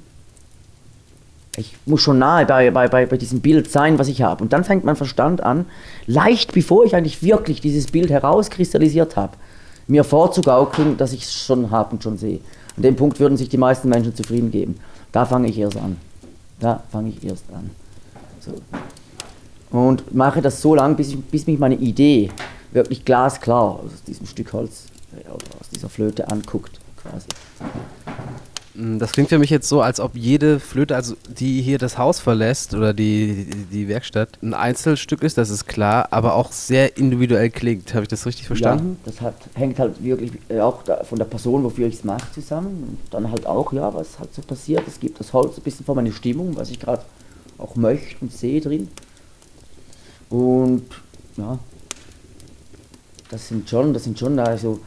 [1.56, 4.42] ich muss schon nahe bei, bei, bei, bei diesem Bild sein, was ich habe.
[4.42, 5.66] Und dann fängt mein Verstand an,
[6.06, 9.36] leicht bevor ich eigentlich wirklich dieses Bild herauskristallisiert habe,
[9.86, 12.40] mir vorzugaukeln, dass ich es schon habe und schon sehe.
[12.76, 14.80] An dem Punkt würden sich die meisten Menschen zufrieden geben.
[15.12, 15.98] Da fange ich erst an.
[16.58, 17.70] Da fange ich erst an.
[18.40, 18.54] So.
[19.70, 22.30] Und mache das so lange, bis, bis mich meine Idee
[22.72, 26.80] wirklich glasklar aus diesem Stück Holz äh, aus dieser Flöte anguckt.
[26.96, 27.28] Quasi.
[28.74, 31.98] Mm, das klingt für mich jetzt so, als ob jede Flöte, also die hier das
[31.98, 36.52] Haus verlässt oder die, die, die Werkstatt, ein Einzelstück ist, das ist klar, aber auch
[36.52, 37.92] sehr individuell klingt.
[37.94, 38.96] Habe ich das richtig verstanden?
[39.04, 42.04] Ja, das hat, hängt halt wirklich äh, auch da, von der Person, wofür ich es
[42.04, 42.84] mache, zusammen.
[42.88, 44.82] Und dann halt auch, ja, was halt so passiert.
[44.86, 47.02] Es gibt das Holz ein bisschen von meiner Stimmung, was ich gerade
[47.58, 48.88] auch möchte und sehe drin.
[50.30, 50.84] Und
[51.36, 51.58] ja,
[53.30, 54.80] das sind schon, das sind schon also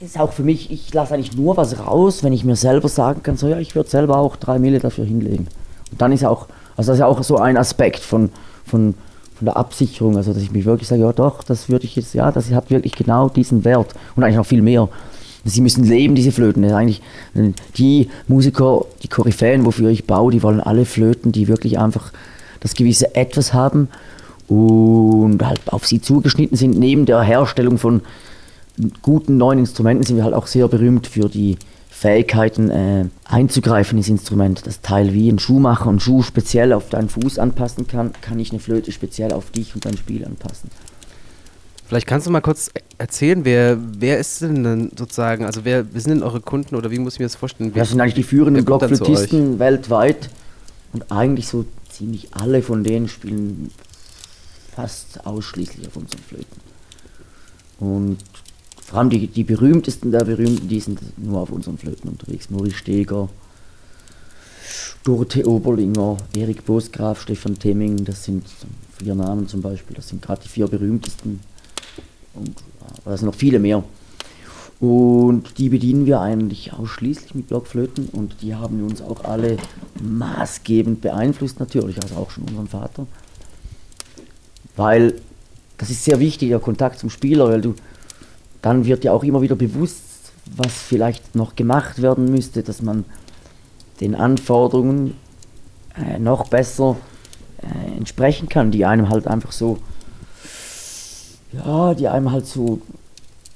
[0.00, 3.22] ist auch für mich, ich lasse eigentlich nur was raus, wenn ich mir selber sagen
[3.22, 5.48] kann, so ja, ich würde selber auch drei Mille dafür hinlegen.
[5.90, 8.30] Und dann ist auch, also das ist ja auch so ein Aspekt von,
[8.64, 8.94] von,
[9.34, 12.14] von der Absicherung, also dass ich mich wirklich sage, ja doch, das würde ich jetzt,
[12.14, 14.88] ja, das hat wirklich genau diesen Wert und eigentlich noch viel mehr.
[15.44, 16.62] Sie müssen leben, diese Flöten.
[16.62, 17.02] Das ist eigentlich
[17.76, 22.12] die Musiker, die Koryphäen, wofür ich baue, die wollen alle Flöten, die wirklich einfach
[22.60, 23.88] das gewisse Etwas haben
[24.48, 28.02] und halt auf sie zugeschnitten sind, neben der Herstellung von
[29.02, 31.56] guten neuen Instrumenten sind wir halt auch sehr berühmt für die
[31.90, 34.66] Fähigkeiten äh, einzugreifen ins Instrument.
[34.66, 38.50] Das Teil wie ein Schuhmacher einen Schuh speziell auf deinen Fuß anpassen kann, kann ich
[38.50, 40.70] eine Flöte speziell auf dich und dein Spiel anpassen.
[41.88, 46.00] Vielleicht kannst du mal kurz erzählen, wer, wer ist denn dann sozusagen, also wer, wer
[46.00, 47.72] sind denn eure Kunden oder wie muss ich mir das vorstellen?
[47.74, 50.28] das sind eigentlich die führenden Blockflötisten weltweit
[50.92, 53.70] und eigentlich so ziemlich alle von denen spielen
[54.76, 56.60] fast ausschließlich auf unseren Flöten.
[57.80, 58.18] Und
[58.88, 62.48] vor allem die, die berühmtesten der berühmten, die sind nur auf unseren Flöten unterwegs.
[62.48, 63.28] Maurice Steger,
[65.04, 68.46] Dorothee Oberlinger, Erik Bosgraf, Stefan Temming, das sind
[68.98, 71.40] vier Namen zum Beispiel, das sind gerade die vier berühmtesten.
[72.32, 72.54] Und
[73.04, 73.84] da sind noch viele mehr.
[74.80, 79.58] Und die bedienen wir eigentlich ausschließlich mit Blockflöten und die haben uns auch alle
[80.00, 83.06] maßgebend beeinflusst, natürlich, also auch schon unseren Vater.
[84.76, 85.20] Weil
[85.76, 87.74] das ist sehr wichtig, der Kontakt zum Spieler, weil du
[88.62, 93.04] dann wird ja auch immer wieder bewusst, was vielleicht noch gemacht werden müsste, dass man
[94.00, 95.14] den Anforderungen
[95.96, 96.96] äh, noch besser
[97.62, 99.78] äh, entsprechen kann, die einem halt einfach so,
[101.52, 102.80] ja, die einem halt so,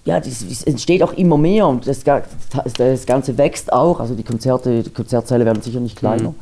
[0.05, 4.83] ja, es entsteht auch immer mehr und das, das, Ganze wächst auch, also die Konzerte,
[4.83, 6.31] die Konzertsäle werden sicher nicht kleiner.
[6.31, 6.35] Mhm.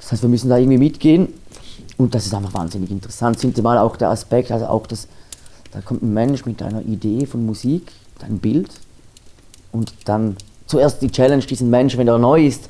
[0.00, 1.28] Das heißt, wir müssen da irgendwie mitgehen
[1.96, 3.38] und das ist einfach wahnsinnig interessant.
[3.40, 5.08] Sind mal auch der Aspekt, also auch das
[5.72, 8.70] da kommt ein Mensch mit einer Idee von Musik, ein Bild
[9.72, 12.68] und dann zuerst die Challenge, diesen Menschen, wenn er neu ist,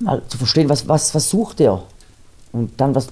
[0.00, 1.82] mal zu verstehen, was, was, was sucht er
[2.52, 3.08] und dann was,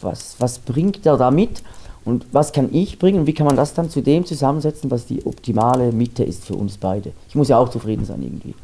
[0.00, 1.62] was, was bringt er da mit
[2.04, 5.06] und was kann ich bringen und wie kann man das dann zu dem zusammensetzen, was
[5.06, 7.12] die optimale Mitte ist für uns beide.
[7.28, 8.54] Ich muss ja auch zufrieden sein irgendwie.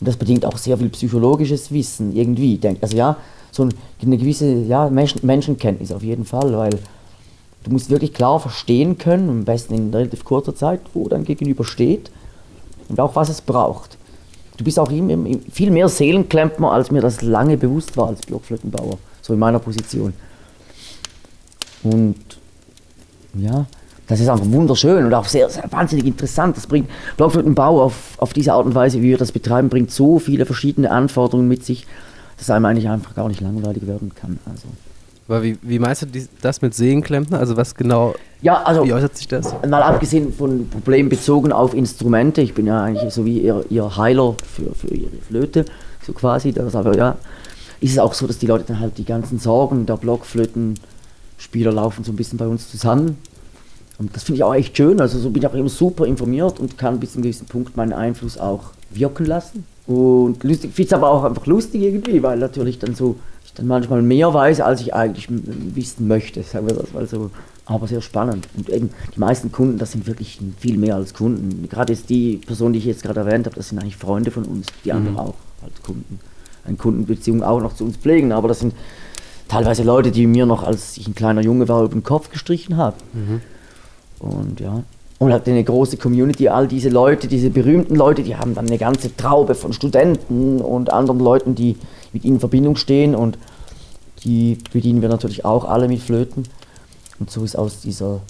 [0.00, 2.58] Und das bedingt auch sehr viel psychologisches Wissen irgendwie.
[2.80, 3.16] Also ja,
[3.50, 3.68] so
[4.02, 6.78] eine gewisse ja, Menschen Menschenkenntnis auf jeden Fall, weil
[7.64, 11.64] Du musst wirklich klar verstehen können, am besten in relativ kurzer Zeit, wo dein Gegenüber
[11.64, 12.10] steht
[12.88, 13.98] und auch was es braucht.
[14.56, 19.32] Du bist auch viel mehr Seelenklempner, als mir das lange bewusst war als Blockflötenbauer, so
[19.32, 20.12] in meiner Position.
[21.82, 22.16] Und
[23.34, 23.66] ja,
[24.08, 26.56] das ist einfach wunderschön und auch sehr, sehr wahnsinnig interessant.
[26.56, 30.18] Das bringt Blockflötenbau auf, auf diese Art und Weise, wie wir das betreiben, bringt so
[30.18, 31.86] viele verschiedene Anforderungen mit sich,
[32.38, 34.38] dass einem eigentlich einfach gar nicht langweilig werden kann.
[34.46, 34.66] Also.
[35.28, 36.06] Aber wie, wie meinst du
[36.40, 37.38] das mit Sehenklempner?
[37.38, 39.52] Also was genau, ja, also, wie äußert sich das?
[39.68, 43.96] Mal abgesehen von Problemen bezogen auf Instrumente, ich bin ja eigentlich so wie ihr, ihr
[43.96, 45.66] Heiler für, für ihre Flöte,
[46.06, 47.18] so quasi, das aber ja,
[47.80, 52.04] ist es auch so, dass die Leute dann halt die ganzen Sorgen der Blockflötenspieler laufen
[52.04, 53.18] so ein bisschen bei uns zusammen.
[53.98, 56.60] Und das finde ich auch echt schön, also so bin ich auch immer super informiert
[56.60, 59.66] und kann bis zu einem gewissen Punkt meinen Einfluss auch wirken lassen.
[59.88, 63.16] Und lustig, finde es aber auch einfach lustig irgendwie, weil natürlich dann so
[63.54, 67.30] dann manchmal mehr weiß, als ich eigentlich wissen möchte, sagen wir das mal so.
[67.66, 68.48] Aber sehr spannend.
[68.56, 71.68] Und eben die meisten Kunden, das sind wirklich viel mehr als Kunden.
[71.68, 74.44] Gerade ist die Person, die ich jetzt gerade erwähnt habe, das sind eigentlich Freunde von
[74.44, 75.20] uns, die anderen mhm.
[75.20, 76.18] auch als Kunden.
[76.64, 78.32] Eine Kundenbeziehung auch noch zu uns pflegen.
[78.32, 78.74] Aber das sind
[79.48, 82.78] teilweise Leute, die mir noch, als ich ein kleiner Junge war, über den Kopf gestrichen
[82.78, 82.96] haben.
[83.12, 83.40] Mhm.
[84.18, 84.82] Und ja,
[85.18, 88.78] und hat eine große Community, all diese Leute, diese berühmten Leute, die haben dann eine
[88.78, 91.76] ganze Traube von Studenten und anderen Leuten, die
[92.12, 93.38] mit ihnen in Verbindung stehen und
[94.24, 96.44] die bedienen wir natürlich auch alle mit Flöten.
[97.18, 98.20] Und so ist aus dieser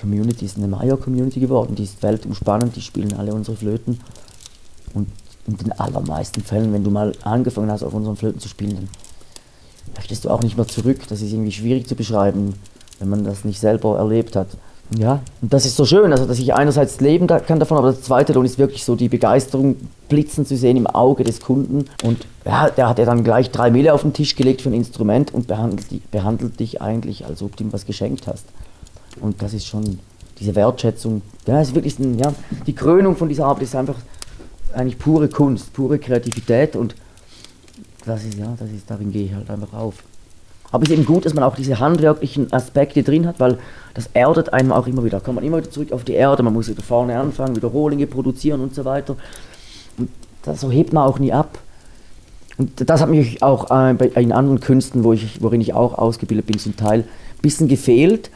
[0.00, 4.00] Community ist eine Maya-Community geworden, die ist weltumspannend, die spielen alle unsere Flöten.
[4.94, 5.08] Und
[5.46, 8.88] in den allermeisten Fällen, wenn du mal angefangen hast, auf unseren Flöten zu spielen, dann
[9.96, 11.00] möchtest du auch nicht mehr zurück.
[11.08, 12.54] Das ist irgendwie schwierig zu beschreiben,
[12.98, 14.48] wenn man das nicht selber erlebt hat.
[14.96, 18.02] Ja, und das ist so schön, also dass ich einerseits leben kann davon, aber das
[18.02, 19.76] zweite Lohn ist wirklich so die Begeisterung
[20.08, 21.84] blitzen zu sehen im Auge des Kunden.
[22.04, 24.74] Und ja, der hat ja dann gleich drei Mille auf den Tisch gelegt für ein
[24.74, 28.46] Instrument und behandelt, behandelt dich eigentlich, als ob du ihm was geschenkt hast.
[29.20, 29.98] Und das ist schon
[30.40, 31.20] diese Wertschätzung.
[31.46, 32.32] Ja, ist wirklich ein, ja,
[32.66, 33.96] die Krönung von dieser Arbeit ist einfach
[34.72, 36.94] eigentlich pure Kunst, pure Kreativität und
[38.06, 39.96] das ist ja, das ist, darin gehe ich halt einfach auf.
[40.70, 43.58] Aber es ist eben gut, dass man auch diese handwerklichen Aspekte drin hat, weil
[43.94, 45.18] das erdet einem auch immer wieder.
[45.18, 47.68] Da kommt man immer wieder zurück auf die Erde, man muss wieder vorne anfangen, wieder
[47.68, 49.16] Rohlinge produzieren und so weiter.
[49.96, 50.10] Und
[50.42, 51.58] das, so hebt man auch nie ab.
[52.58, 55.96] Und das hat mich auch äh, bei, in anderen Künsten, wo ich, worin ich auch
[55.96, 58.30] ausgebildet bin, zum Teil ein bisschen gefehlt.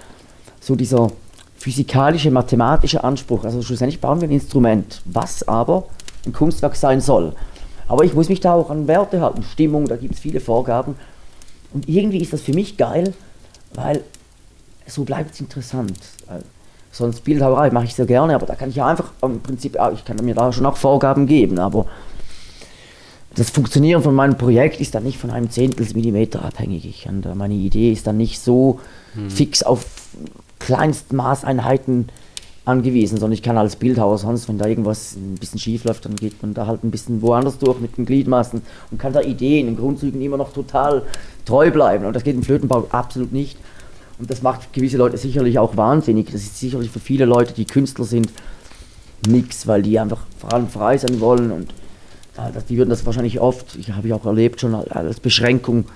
[0.60, 1.10] So dieser
[1.56, 3.44] physikalische, mathematische Anspruch.
[3.44, 5.84] Also schlussendlich bauen wir ein Instrument, was aber
[6.24, 7.34] ein Kunstwerk sein soll.
[7.88, 10.94] Aber ich muss mich da auch an Werte halten, Stimmung, da gibt es viele Vorgaben.
[11.72, 13.14] Und irgendwie ist das für mich geil,
[13.74, 14.02] weil
[14.86, 15.98] so bleibt es interessant.
[16.90, 20.04] Sonst Bildhauerei mache ich sehr gerne, aber da kann ich ja einfach im Prinzip, ich
[20.04, 21.86] kann mir da schon auch Vorgaben geben, aber
[23.34, 26.84] das Funktionieren von meinem Projekt ist dann nicht von einem Zehntelsmillimeter abhängig.
[26.84, 28.80] Ich, und meine Idee ist dann nicht so
[29.14, 29.30] hm.
[29.30, 29.86] fix auf
[30.58, 32.10] Kleinstmaßeinheiten
[32.64, 36.14] angewiesen, sondern ich kann als Bildhauer sonst, wenn da irgendwas ein bisschen schief läuft, dann
[36.14, 39.68] geht man da halt ein bisschen woanders durch mit den Gliedmaßen und kann da Ideen,
[39.68, 41.02] in Grundzügen immer noch total
[41.44, 42.04] treu bleiben.
[42.04, 43.58] Und das geht im Flötenbau absolut nicht.
[44.18, 46.26] Und das macht gewisse Leute sicherlich auch wahnsinnig.
[46.26, 48.28] Das ist sicherlich für viele Leute, die Künstler sind,
[49.26, 51.50] nichts, weil die einfach vor allem frei sein wollen.
[51.50, 51.74] Und
[52.68, 55.86] die würden das wahrscheinlich oft, ich habe ich auch erlebt, schon als Beschränkung,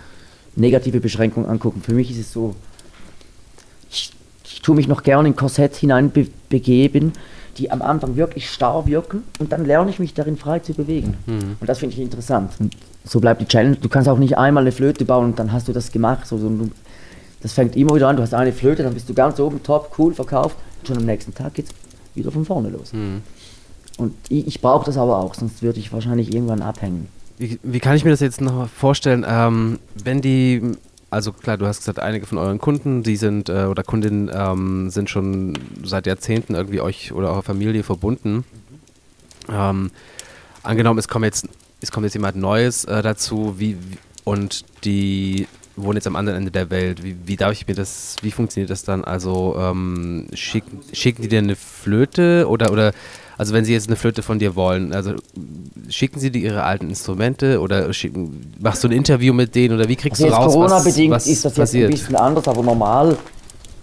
[0.56, 1.82] negative Beschränkung angucken.
[1.82, 2.56] Für mich ist es so,
[3.88, 4.12] ich,
[4.44, 5.76] ich tue mich noch gerne in Korsett
[6.50, 7.12] hineinbegeben,
[7.58, 11.16] die am Anfang wirklich starr wirken und dann lerne ich mich darin frei zu bewegen.
[11.26, 11.56] Mhm.
[11.60, 12.52] Und das finde ich interessant.
[12.58, 13.76] Und so bleibt die Challenge.
[13.76, 16.26] Du kannst auch nicht einmal eine Flöte bauen und dann hast du das gemacht.
[16.26, 16.50] So, so,
[17.40, 18.16] das fängt immer wieder an.
[18.16, 20.56] Du hast eine Flöte, dann bist du ganz oben, top, cool, verkauft.
[20.80, 21.72] Und schon am nächsten Tag geht es
[22.14, 22.92] wieder von vorne los.
[22.92, 23.22] Mhm.
[23.96, 27.08] Und ich, ich brauche das aber auch, sonst würde ich wahrscheinlich irgendwann abhängen.
[27.38, 30.62] Wie, wie kann ich mir das jetzt noch vorstellen, ähm, wenn die,
[31.10, 34.90] also klar, du hast gesagt, einige von euren Kunden, die sind äh, oder Kundinnen ähm,
[34.90, 38.44] sind schon seit Jahrzehnten irgendwie euch oder eurer Familie verbunden.
[39.48, 39.90] Ähm,
[40.62, 41.48] angenommen, es kommt jetzt
[41.80, 43.76] es kommt jetzt jemand Neues äh, dazu, wie,
[44.24, 47.02] und die wohnen jetzt am anderen Ende der Welt.
[47.04, 49.04] Wie, wie darf ich mir das, wie funktioniert das dann?
[49.04, 52.92] Also ähm, schicken, schicken die dir eine Flöte oder, oder
[53.38, 55.14] also wenn sie jetzt eine Flöte von dir wollen, also
[55.88, 59.88] schicken sie dir ihre alten Instrumente oder schicken, machst du ein Interview mit denen oder
[59.88, 61.90] wie kriegst also du raus, Corona-bedingt ist das jetzt passiert?
[61.90, 63.16] ein bisschen anders, aber normal.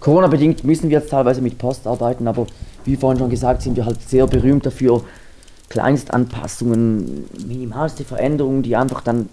[0.00, 2.46] Corona-bedingt müssen wir jetzt teilweise mit Post arbeiten, aber
[2.84, 5.02] wie vorhin schon gesagt, sind wir halt sehr berühmt dafür,
[5.68, 9.28] Kleinstanpassungen, minimalste Veränderungen, die einfach dann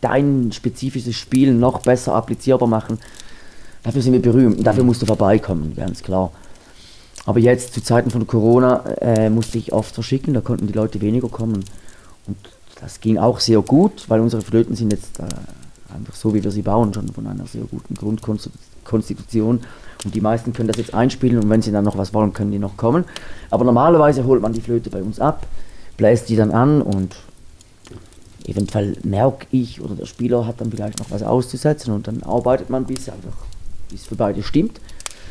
[0.00, 2.98] dein spezifisches Spiel noch besser applizierbar machen.
[3.82, 6.32] Dafür sind wir berühmt und dafür musst du vorbeikommen, ganz klar.
[7.26, 11.00] Aber jetzt zu Zeiten von Corona äh, musste ich oft verschicken, da konnten die Leute
[11.00, 11.64] weniger kommen.
[12.26, 12.36] Und
[12.80, 15.24] das ging auch sehr gut, weil unsere Flöten sind jetzt äh,
[15.94, 19.60] einfach so, wie wir sie bauen, schon von einer sehr guten Grundkonstitution.
[20.04, 22.52] Und die meisten können das jetzt einspielen und wenn sie dann noch was wollen, können
[22.52, 23.04] die noch kommen.
[23.50, 25.46] Aber normalerweise holt man die Flöte bei uns ab,
[25.98, 27.16] bläst die dann an und
[28.46, 32.70] eventuell merke ich oder der Spieler hat dann vielleicht noch was auszusetzen und dann arbeitet
[32.70, 33.36] man bis einfach,
[33.90, 34.80] bis für beide stimmt.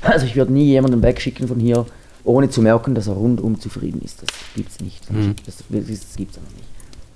[0.09, 1.85] Also ich würde nie jemanden wegschicken von hier,
[2.23, 4.21] ohne zu merken, dass er rundum zufrieden ist.
[4.21, 5.11] Das gibt es nicht.
[5.11, 5.35] Mhm.
[5.45, 6.69] Das, das, das gibt es einfach nicht.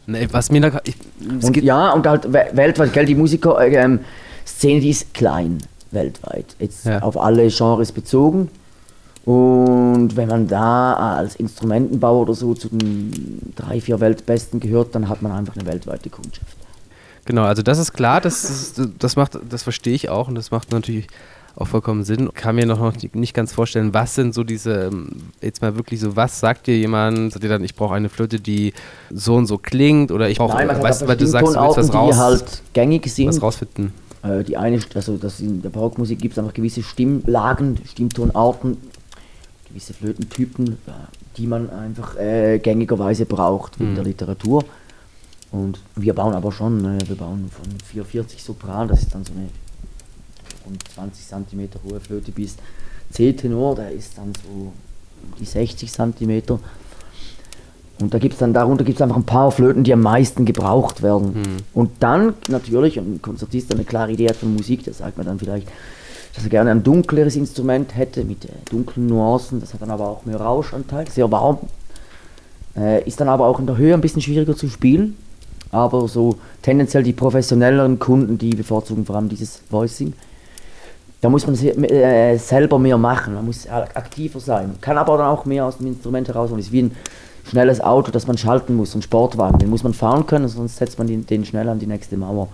[0.05, 4.81] Nee, was mir da ich, und, Ja, und halt weltweit, gell, die Musiker-Szene, äh, ähm,
[4.81, 5.59] die ist klein
[5.91, 6.55] weltweit.
[6.59, 7.01] Jetzt ja.
[7.01, 8.49] auf alle Genres bezogen.
[9.25, 15.07] Und wenn man da als Instrumentenbauer oder so zu den drei, vier Weltbesten gehört, dann
[15.07, 16.57] hat man einfach eine weltweite Kundschaft.
[17.25, 20.71] Genau, also das ist klar, das, das macht, das verstehe ich auch und das macht
[20.73, 21.07] natürlich
[21.55, 22.29] auch vollkommen Sinn.
[22.33, 25.09] Kann mir noch nicht ganz vorstellen, was sind so diese, ähm,
[25.41, 28.39] jetzt mal wirklich so, was sagt dir jemand, sagt dir dann, ich brauche eine Flöte,
[28.39, 28.73] die
[29.11, 31.93] so und so klingt oder ich brauche, weißt du, weil du sagst, du willst was
[31.93, 33.27] raus, die halt gängig sind.
[33.27, 33.93] Was rausfinden.
[34.23, 38.77] Äh, die eine, also das in der Barockmusik gibt es einfach gewisse Stimmlagen, Stimmtonarten,
[39.69, 40.91] gewisse Flötentypen, äh,
[41.37, 43.95] die man einfach äh, gängigerweise braucht in mhm.
[43.95, 44.63] der Literatur.
[45.51, 49.33] Und wir bauen aber schon, äh, wir bauen von 440 Sopran, das ist dann so
[49.33, 49.49] eine
[50.65, 52.55] rund 20 cm hohe Flöte, bis
[53.11, 54.71] C-Tenor, der ist dann so
[55.39, 56.59] die 60 cm.
[57.99, 60.45] Und da gibt es dann, darunter gibt es einfach ein paar Flöten, die am meisten
[60.45, 61.33] gebraucht werden.
[61.33, 61.57] Mhm.
[61.73, 65.39] Und dann natürlich, ein Konzertist eine klare Idee hat von Musik, der sagt mir dann
[65.39, 65.67] vielleicht,
[66.35, 70.07] dass er gerne ein dunkleres Instrument hätte mit äh, dunklen Nuancen, das hat dann aber
[70.07, 71.59] auch mehr Rauschanteil, sehr warm.
[72.75, 75.15] Äh, ist dann aber auch in der Höhe ein bisschen schwieriger zu spielen.
[75.69, 80.13] Aber so tendenziell die professionelleren Kunden, die bevorzugen vor allem dieses Voicing.
[81.23, 84.75] Da muss man äh, selber mehr machen, man muss aktiver sein.
[84.81, 86.51] Kann aber dann auch mehr aus dem Instrument heraus.
[86.51, 86.91] Und ist wie ein
[87.49, 89.57] schnelles Auto, das man schalten muss, ein Sportwagen.
[89.57, 92.49] Den muss man fahren können, sonst setzt man den, den schnell an die nächste Mauer.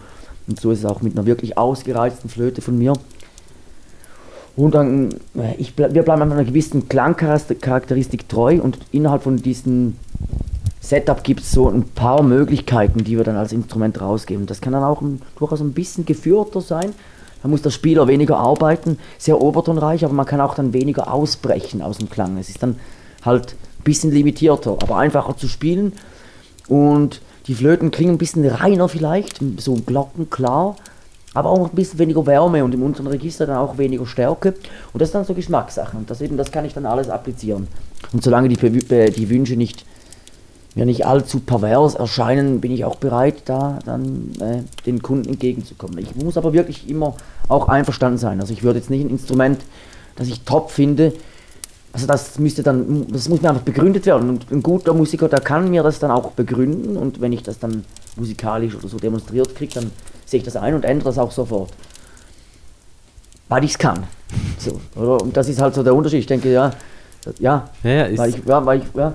[0.47, 2.93] Und so ist es auch mit einer wirklich ausgereizten Flöte von mir.
[4.55, 9.95] Und dann, äh, ich, wir bleiben einfach einer gewissen Klangcharakteristik treu und innerhalb von diesem
[10.79, 14.45] Setup gibt es so ein paar Möglichkeiten, die wir dann als Instrument rausgeben.
[14.45, 16.93] Das kann dann auch ein, durchaus ein bisschen geführter sein.
[17.41, 21.81] Da muss der Spieler weniger arbeiten, sehr obertonreich, aber man kann auch dann weniger ausbrechen
[21.81, 22.37] aus dem Klang.
[22.37, 22.75] Es ist dann
[23.23, 25.93] halt bisschen limitierter, aber einfacher zu spielen.
[26.67, 30.75] Und die Flöten klingen ein bisschen reiner vielleicht, so glockenklar,
[31.33, 34.53] aber auch ein bisschen weniger Wärme und im unteren Register dann auch weniger Stärke.
[34.93, 35.99] Und das ist dann so Geschmackssachen.
[35.99, 37.67] Und das, eben, das kann ich dann alles applizieren.
[38.13, 39.85] Und solange die, die Wünsche nicht,
[40.79, 45.97] mir nicht allzu pervers erscheinen, bin ich auch bereit, da dann äh, den Kunden entgegenzukommen.
[45.97, 47.15] Ich muss aber wirklich immer
[47.49, 48.39] auch einverstanden sein.
[48.39, 49.59] Also ich würde jetzt nicht ein Instrument,
[50.15, 51.13] das ich top finde,
[51.91, 54.29] also das müsste dann, das muss mir einfach begründet werden.
[54.29, 57.59] Und ein guter Musiker, der kann mir das dann auch begründen und wenn ich das
[57.59, 57.83] dann
[58.15, 59.91] musikalisch oder so demonstriert kriege, dann
[60.25, 61.71] sehe ich das ein und ändere das auch sofort.
[63.49, 64.03] Weil ich es kann.
[64.59, 65.21] So, oder?
[65.21, 66.19] Und das ist halt so der Unterschied.
[66.19, 66.71] Ich denke, ja,
[67.39, 69.13] ja, ja, ja weil ich, ja, weil ich, ja,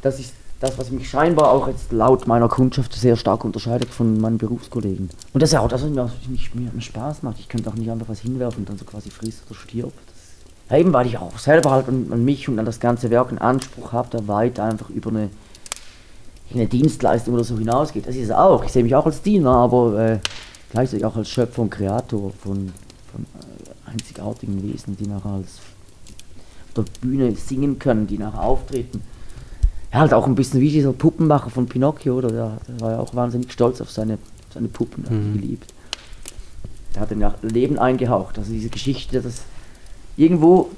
[0.00, 4.18] das ist das, was mich scheinbar auch jetzt laut meiner Kundschaft sehr stark unterscheidet von
[4.18, 5.10] meinen Berufskollegen.
[5.32, 7.38] Und das ist ja auch das, was mir, mir Spaß macht.
[7.38, 9.98] Ich könnte auch nicht einfach was hinwerfen und dann so quasi frisst oder stirbt.
[10.70, 13.38] Eben weil ich auch selber halt an, an mich und an das ganze Werk einen
[13.38, 15.30] Anspruch habe, der weit einfach über eine,
[16.52, 18.06] eine Dienstleistung oder so hinausgeht.
[18.06, 18.64] Das ist es auch.
[18.64, 20.18] Ich sehe mich auch als Diener, aber äh,
[20.70, 22.72] gleichzeitig auch als Schöpfer und Kreator von,
[23.12, 25.58] von äh, einzigartigen Wesen, die nachher als
[26.68, 29.02] auf der Bühne singen können, die nachher auftreten.
[29.96, 32.28] Ja, halt auch ein bisschen wie dieser Puppenmacher von Pinocchio, oder?
[32.28, 34.18] Der, der war ja auch wahnsinnig stolz auf seine,
[34.52, 35.24] seine Puppen, der mhm.
[35.24, 35.74] hat geliebt.
[36.94, 38.38] Der hat ja Leben eingehaucht.
[38.38, 39.40] Also diese Geschichte, das
[40.18, 40.70] irgendwo,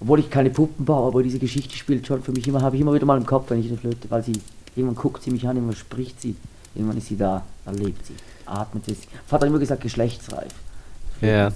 [0.00, 2.80] obwohl ich keine Puppen baue, aber diese Geschichte spielt schon für mich immer, habe ich
[2.80, 4.40] immer wieder mal im Kopf, wenn ich eine Flöte, weil sie,
[4.74, 6.34] irgendwann guckt sie mich an, irgendwann spricht sie,
[6.74, 8.14] irgendwann ist sie da, dann lebt sie,
[8.46, 8.96] atmet sie.
[9.26, 10.52] Vater hat immer gesagt, geschlechtsreif.
[11.20, 11.52] Ja,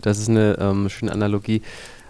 [0.00, 1.60] das ist eine ähm, schöne Analogie.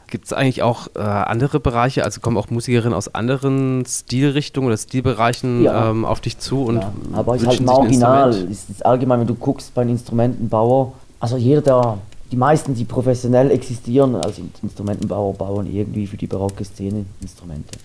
[0.08, 4.76] Gibt es eigentlich auch äh, andere Bereiche, also kommen auch Musikerinnen aus anderen Stilrichtungen oder
[4.76, 5.90] Stilbereichen ja.
[5.90, 6.62] ähm, auf dich zu?
[6.62, 8.30] Und ja, aber es ist halt marginal.
[8.30, 11.98] Es ist allgemein, wenn du guckst bei einem Instrumentenbauer, also jeder, der
[12.30, 17.78] die meisten, die professionell existieren als Instrumentenbauer, bauen irgendwie für die barocke Szene Instrumente.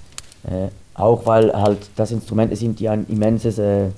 [0.43, 3.89] Äh, auch weil halt das Instrumente sind, die ein immenses äh,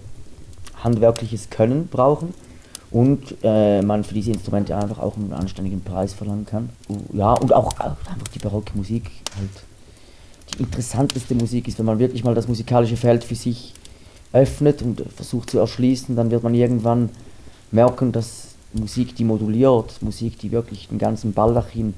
[0.84, 2.34] handwerkliches Können brauchen
[2.94, 6.70] und äh, man für diese Instrumente einfach auch einen anständigen Preis verlangen kann.
[7.12, 9.50] Ja, und auch, auch einfach die barocke Musik halt
[10.54, 13.74] die interessanteste Musik ist, wenn man wirklich mal das musikalische Feld für sich
[14.32, 17.10] öffnet und versucht zu erschließen, dann wird man irgendwann
[17.72, 21.96] merken, dass Musik, die moduliert, Musik, die wirklich den ganzen Baldachin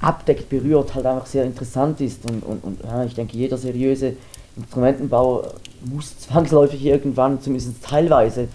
[0.00, 2.28] abdeckt, berührt, halt einfach sehr interessant ist.
[2.30, 4.16] Und, und, und ja, ich denke, jeder seriöse
[4.56, 8.48] Instrumentenbauer muss zwangsläufig irgendwann, zumindest teilweise,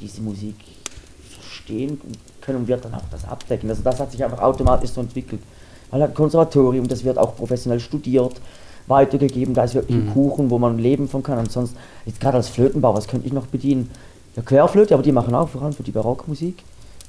[0.00, 0.56] diese Musik
[1.40, 2.00] verstehen
[2.40, 3.68] können und wird dann auch das abdecken.
[3.70, 5.42] Also das hat sich einfach automatisch so entwickelt.
[5.90, 8.40] Weil ein Konservatorium, das wird auch professionell studiert,
[8.86, 10.08] weitergegeben, da ist wirklich mhm.
[10.08, 11.38] ein Kuchen, wo man leben von kann.
[11.38, 13.90] Ansonsten, jetzt gerade als Flötenbauer, was könnte ich noch bedienen?
[14.34, 16.64] Ja, Querflöte, aber die machen auch vor allem für die Barockmusik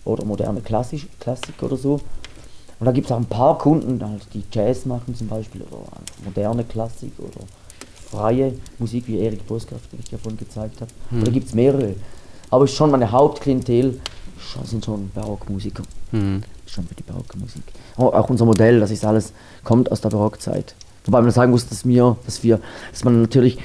[0.05, 2.01] oder moderne Klassik, Klassik oder so.
[2.79, 5.87] Und da gibt es auch ein paar Kunden, halt, die Jazz machen zum Beispiel oder
[6.25, 7.45] moderne Klassik oder
[8.13, 10.91] freie Musik, wie Erik Boskart, den ich ja vorhin gezeigt habe.
[11.11, 11.23] Mhm.
[11.23, 11.95] Da gibt es mehrere.
[12.49, 13.99] Aber schon meine Hauptklientel
[14.65, 15.83] sind schon Barockmusiker.
[16.11, 16.43] Mhm.
[16.65, 17.63] Schon für die Barockmusik.
[17.97, 19.33] Auch unser Modell, das ist alles,
[19.63, 20.75] kommt aus der Barockzeit.
[21.05, 22.59] Wobei man sagen muss, dass wir, dass wir,
[22.91, 23.57] dass man natürlich,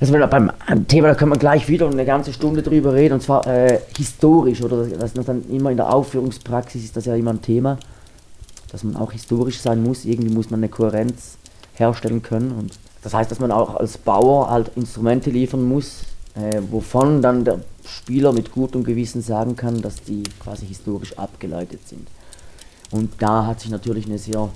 [0.00, 0.50] dass man beim
[0.88, 4.62] Thema, da können wir gleich wieder eine ganze Stunde drüber reden, und zwar äh, historisch,
[4.62, 7.78] oder das ist dann immer in der Aufführungspraxis ist das ja immer ein Thema,
[8.72, 11.38] dass man auch historisch sein muss, irgendwie muss man eine Kohärenz
[11.74, 12.72] herstellen können und
[13.06, 16.00] das heißt, dass man auch als Bauer halt Instrumente liefern muss,
[16.34, 21.86] äh, wovon dann der Spieler mit gutem Gewissen sagen kann, dass die quasi historisch abgeleitet
[21.86, 22.08] sind.
[22.90, 24.48] Und da hat sich natürlich eine sehr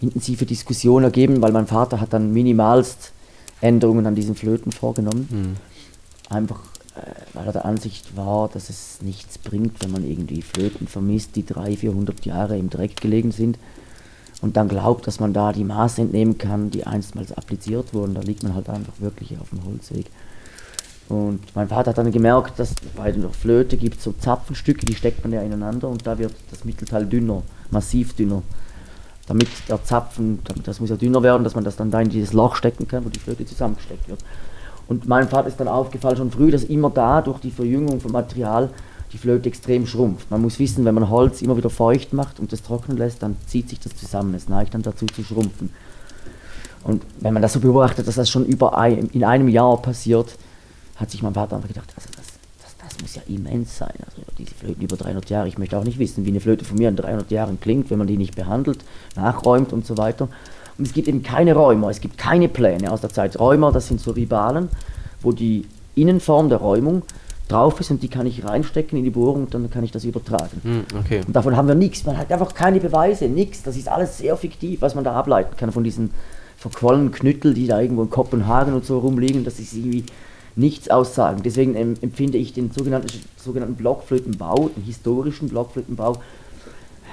[0.00, 3.12] intensive Diskussion ergeben, weil mein Vater hat dann minimalst
[3.60, 5.28] Änderungen an diesen Flöten vorgenommen.
[5.30, 6.34] Mhm.
[6.34, 6.58] Einfach
[6.96, 7.02] äh,
[7.34, 11.46] weil er der Ansicht war, dass es nichts bringt, wenn man irgendwie Flöten vermisst, die
[11.46, 13.58] 300, 400 Jahre im Dreck gelegen sind
[14.40, 18.14] und dann glaubt, dass man da die Maße entnehmen kann, die einstmals appliziert wurden.
[18.14, 20.06] Da liegt man halt einfach wirklich auf dem Holzweg.
[21.08, 24.94] Und mein Vater hat dann gemerkt, dass bei der Flöte gibt es so Zapfenstücke, die
[24.94, 28.42] steckt man ja ineinander und da wird das Mittelteil dünner, massiv dünner
[29.30, 32.32] damit der Zapfen, das muss ja dünner werden, dass man das dann da in dieses
[32.32, 34.18] Loch stecken kann, wo die Flöte zusammengesteckt wird.
[34.88, 38.10] Und meinem Vater ist dann aufgefallen schon früh, dass immer da durch die Verjüngung vom
[38.10, 38.70] Material
[39.12, 40.30] die Flöte extrem schrumpft.
[40.30, 43.36] Man muss wissen, wenn man Holz immer wieder feucht macht und das trocknen lässt, dann
[43.46, 44.34] zieht sich das zusammen.
[44.34, 45.70] Es neigt dann dazu zu schrumpfen.
[46.84, 50.36] Und wenn man das so beobachtet, dass das schon über ein, in einem Jahr passiert,
[50.96, 52.26] hat sich mein Vater einfach gedacht, also das,
[52.62, 53.92] das, das muss ja immens sein.
[54.06, 56.78] Also diese Flöten über 300 Jahre, ich möchte auch nicht wissen, wie eine Flöte von
[56.78, 58.84] mir in 300 Jahren klingt, wenn man die nicht behandelt
[59.16, 60.28] nachräumt und so weiter.
[60.78, 63.38] Und es gibt eben keine Räumer, es gibt keine Pläne aus der Zeit.
[63.38, 64.68] Räumer, das sind so Ribalen,
[65.20, 67.02] wo die Innenform der Räumung
[67.50, 70.04] drauf ist und die kann ich reinstecken in die Bohrung und dann kann ich das
[70.04, 70.60] übertragen.
[70.62, 71.22] Mm, okay.
[71.26, 72.04] Und davon haben wir nichts.
[72.04, 73.62] Man hat einfach keine Beweise, nichts.
[73.62, 76.10] Das ist alles sehr fiktiv, was man da ableiten kann von diesen
[76.56, 79.44] verquollenen Knüttel, die da irgendwo in Kopenhagen und so rumliegen.
[79.44, 80.04] Das ist irgendwie
[80.56, 81.42] nichts aussagen.
[81.42, 86.16] Deswegen ähm, empfinde ich den sogenannten, sogenannten Blockflötenbau, den historischen Blockflötenbau,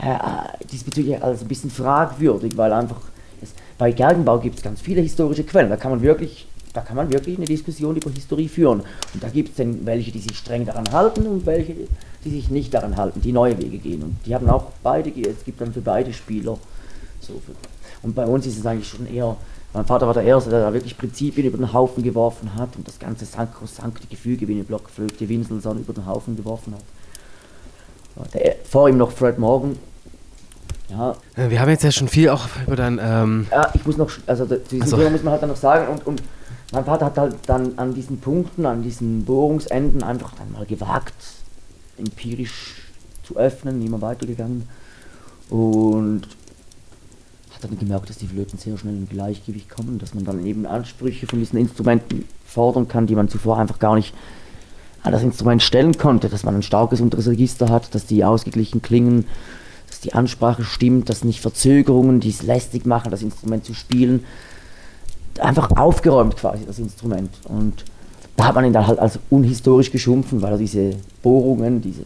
[0.02, 3.00] äh, diesbezüglich als ein bisschen fragwürdig, weil einfach
[3.42, 5.70] es, bei Gergenbau gibt es ganz viele historische Quellen.
[5.70, 6.47] Da kann man wirklich
[6.78, 8.82] da kann man wirklich eine Diskussion über Historie führen.
[9.14, 11.74] Und da gibt es dann welche, die sich streng daran halten und welche,
[12.24, 14.04] die sich nicht daran halten, die neue Wege gehen.
[14.04, 16.56] Und die haben auch beide, es gibt dann für beide Spieler
[17.20, 17.42] so.
[18.04, 19.36] Und bei uns ist es eigentlich schon eher,
[19.74, 22.88] mein Vater war der Erste, der da wirklich Prinzipien über den Haufen geworfen hat und
[22.88, 28.34] das ganze sankte Gefüge wie eine Blockflöte Winselson über den Haufen geworfen hat.
[28.36, 29.78] Der, vor ihm noch Fred Morgan,
[30.90, 31.16] ja.
[31.36, 33.00] Äh, wir haben jetzt ja schon viel auch über dein.
[33.02, 34.98] Ähm ja, ich muss noch, also diesen also.
[34.98, 36.22] muss man halt dann noch sagen und, und
[36.72, 41.16] mein Vater hat halt dann an diesen Punkten, an diesen Bohrungsenden einfach dann mal gewagt,
[41.98, 42.82] empirisch
[43.24, 44.68] zu öffnen, immer weitergegangen.
[45.50, 46.28] Und
[47.64, 50.66] hat dann gemerkt, dass die Flöten sehr schnell in Gleichgewicht kommen, dass man dann eben
[50.66, 54.14] Ansprüche von diesen Instrumenten fordern kann, die man zuvor einfach gar nicht
[55.04, 58.82] an das Instrument stellen konnte, dass man ein starkes unteres Register hat, dass die ausgeglichen
[58.82, 59.26] klingen,
[59.88, 64.26] dass die Ansprache stimmt, dass nicht Verzögerungen, die es lästig machen, das Instrument zu spielen,
[65.42, 67.32] einfach aufgeräumt quasi, das Instrument.
[67.48, 67.86] Und
[68.36, 72.04] da hat man ihn dann halt als unhistorisch geschumpfen, weil er diese Bohrungen, diese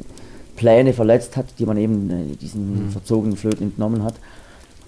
[0.56, 2.90] Pläne verletzt hat, die man eben äh, diesen mhm.
[2.92, 4.16] verzogenen Flöten entnommen hat.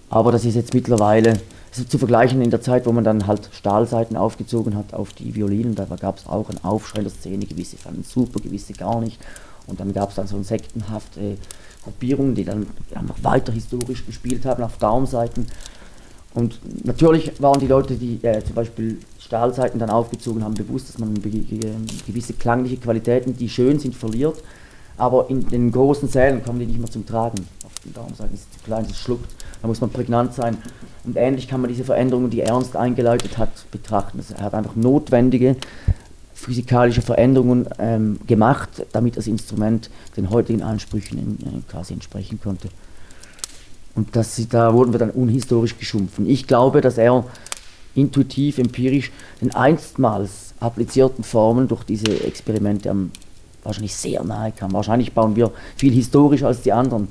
[0.09, 1.39] Aber das ist jetzt mittlerweile
[1.77, 5.33] ist zu vergleichen in der Zeit, wo man dann halt Stahlseiten aufgezogen hat auf die
[5.33, 5.75] Violinen.
[5.75, 9.19] Da gab es auch einen Aufschrei der Szene, gewisse fanden super, gewisse gar nicht.
[9.65, 11.37] Und dann gab es dann so sektenhafte
[11.83, 15.47] Gruppierungen, die dann einfach weiter historisch gespielt haben auf Darmseiten.
[16.34, 20.97] Und natürlich waren die Leute, die äh, zum Beispiel Stahlseiten dann aufgezogen haben, bewusst, dass
[20.97, 24.41] man gewisse klangliche Qualitäten, die schön sind, verliert.
[24.97, 27.45] Aber in den großen Sälen kommen die nicht mehr zum Tragen.
[27.65, 29.29] Auf den Darmseiten ist es zu klein, es schluckt.
[29.61, 30.57] Da muss man prägnant sein.
[31.03, 34.19] Und ähnlich kann man diese Veränderungen, die Ernst eingeleitet hat, betrachten.
[34.38, 35.55] Er hat einfach notwendige
[36.34, 42.69] physikalische Veränderungen ähm, gemacht, damit das Instrument den heutigen Ansprüchen in, äh, quasi entsprechen konnte.
[43.95, 46.27] Und das, da wurden wir dann unhistorisch geschumpfen.
[46.27, 47.25] Ich glaube, dass er
[47.95, 53.11] intuitiv, empirisch den einstmals applizierten Formen durch diese Experimente am,
[53.63, 54.73] wahrscheinlich sehr nahe kam.
[54.73, 57.07] Wahrscheinlich bauen wir viel historischer als die anderen.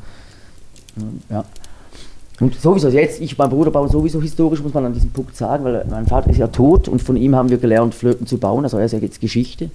[1.31, 1.45] Ja.
[2.41, 5.65] Und sowieso, jetzt, ich, mein Bruder bauen sowieso historisch, muss man an diesem Punkt sagen,
[5.65, 8.65] weil mein Vater ist ja tot und von ihm haben wir gelernt, Flöten zu bauen.
[8.65, 9.71] Also er ist ja jetzt Geschichte.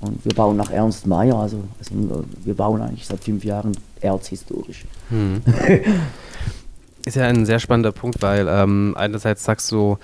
[0.00, 4.84] Und wir bauen nach Ernst Mayr, also, also wir bauen eigentlich seit fünf Jahren erzhistorisch.
[5.10, 5.42] Hm.
[7.06, 9.98] Ist ja ein sehr spannender Punkt, weil ähm, einerseits sagst du,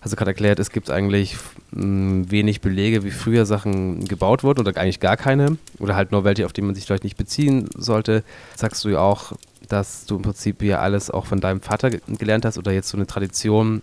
[0.00, 1.36] hast du gerade erklärt, es gibt eigentlich
[1.72, 6.12] mh, hm, wenig Belege, wie früher Sachen gebaut wurden oder eigentlich gar keine oder halt
[6.12, 8.24] nur welche, auf die man sich vielleicht nicht beziehen sollte.
[8.56, 9.32] Sagst du ja auch,
[9.68, 12.96] dass du im Prinzip ja alles auch von deinem Vater gelernt hast oder jetzt so
[12.96, 13.82] eine Tradition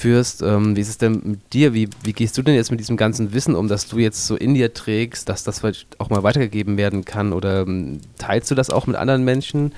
[0.00, 0.42] weiterführst.
[0.42, 1.74] Ähm, wie ist es denn mit dir?
[1.74, 4.36] Wie, wie gehst du denn jetzt mit diesem ganzen Wissen um, dass du jetzt so
[4.36, 8.54] in dir trägst, dass das vielleicht auch mal weitergegeben werden kann oder ähm, teilst du
[8.54, 9.72] das auch mit anderen Menschen?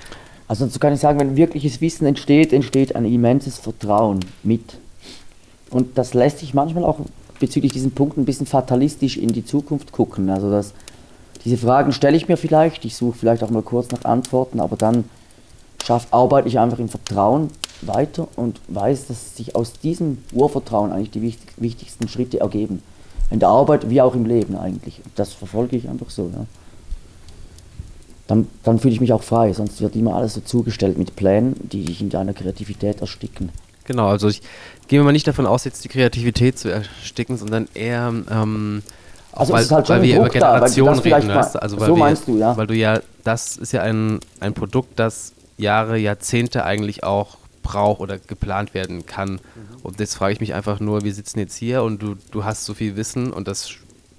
[0.47, 4.77] Also dazu kann ich sagen, wenn wirkliches Wissen entsteht, entsteht ein immenses Vertrauen mit.
[5.69, 6.99] Und das lässt sich manchmal auch
[7.39, 10.29] bezüglich diesen Punkten ein bisschen fatalistisch in die Zukunft gucken.
[10.29, 10.73] Also dass
[11.43, 14.77] diese Fragen stelle ich mir vielleicht, ich suche vielleicht auch mal kurz nach Antworten, aber
[14.77, 15.05] dann
[15.83, 17.49] schaff, arbeite ich einfach im Vertrauen
[17.87, 22.81] weiter und weiß, dass sich aus diesem Urvertrauen eigentlich die wichtig, wichtigsten Schritte ergeben.
[23.31, 25.01] In der Arbeit wie auch im Leben eigentlich.
[25.15, 26.29] Das verfolge ich einfach so.
[26.33, 26.45] Ja
[28.27, 29.53] dann, dann fühle ich mich auch frei.
[29.53, 33.49] Sonst wird immer alles so zugestellt mit Plänen, die dich in deiner Kreativität ersticken.
[33.85, 34.41] Genau, also ich
[34.87, 38.81] gehe mal nicht davon aus, jetzt die Kreativität zu ersticken, sondern eher, ähm,
[39.33, 42.37] also weil, halt weil wir über Generationen reden, weißt, also weil so wir, meinst du,
[42.37, 42.55] ja.
[42.55, 47.99] Weil du ja, das ist ja ein, ein Produkt, das Jahre, Jahrzehnte eigentlich auch braucht
[47.99, 49.33] oder geplant werden kann.
[49.33, 49.39] Mhm.
[49.81, 52.65] Und jetzt frage ich mich einfach nur, wir sitzen jetzt hier und du, du hast
[52.65, 53.71] so viel Wissen und das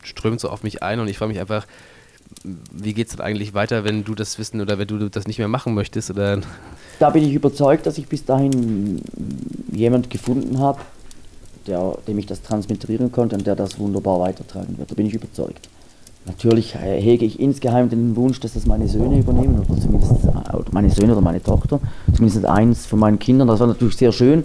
[0.03, 1.67] strömt so auf mich ein und ich frage mich einfach,
[2.73, 5.39] wie geht es dann eigentlich weiter, wenn du das wissen oder wenn du das nicht
[5.39, 6.11] mehr machen möchtest?
[6.11, 6.41] Oder?
[7.01, 9.03] Da bin ich überzeugt, dass ich bis dahin
[9.73, 10.81] jemand gefunden habe,
[11.67, 14.93] der, dem ich das transmittieren konnte und der das wunderbar weitertragen wird.
[14.93, 15.69] Da bin ich überzeugt.
[16.27, 20.11] Natürlich hege ich insgeheim den Wunsch, dass das meine Söhne übernehmen, oder zumindest
[20.73, 21.81] meine Söhne oder meine Tochter,
[22.15, 23.49] zumindest eins von meinen Kindern.
[23.49, 24.45] Das war natürlich sehr schön.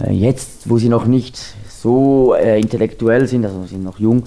[0.00, 4.24] Äh, jetzt, wo sie noch nicht so äh, intellektuell sind, also sind noch jung,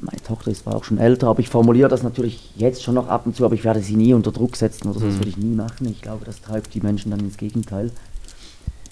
[0.00, 3.08] meine Tochter ist zwar auch schon älter, aber ich formuliere das natürlich jetzt schon noch
[3.08, 5.18] ab und zu, aber ich werde sie nie unter Druck setzen oder so, das mhm.
[5.20, 5.88] würde ich nie machen.
[5.88, 7.90] Ich glaube, das treibt die Menschen dann ins Gegenteil.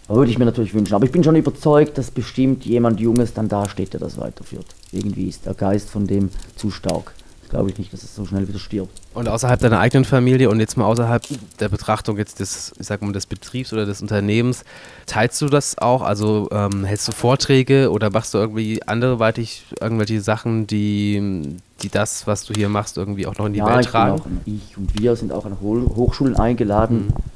[0.09, 0.95] Würde ich mir natürlich wünschen.
[0.95, 4.67] Aber ich bin schon überzeugt, dass bestimmt jemand Junges dann dasteht, der das weiterführt.
[4.93, 7.13] Irgendwie ist der Geist von dem zu stark
[7.49, 9.01] glaube ich nicht, dass es so schnell wieder stirbt.
[9.15, 11.23] Und außerhalb deiner eigenen Familie und jetzt mal außerhalb
[11.61, 14.65] der Betrachtung jetzt des, ich sag mal, des Betriebs oder des Unternehmens,
[15.07, 16.03] teilst du das auch?
[16.03, 22.27] Also ähm, hältst du Vorträge oder machst du irgendwie anderweitig irgendwelche Sachen, die, die das,
[22.27, 24.21] was du hier machst, irgendwie auch noch in die ja, Welt tragen?
[24.21, 27.07] Auch, ich und wir sind auch an Hochschulen eingeladen.
[27.07, 27.36] Mhm.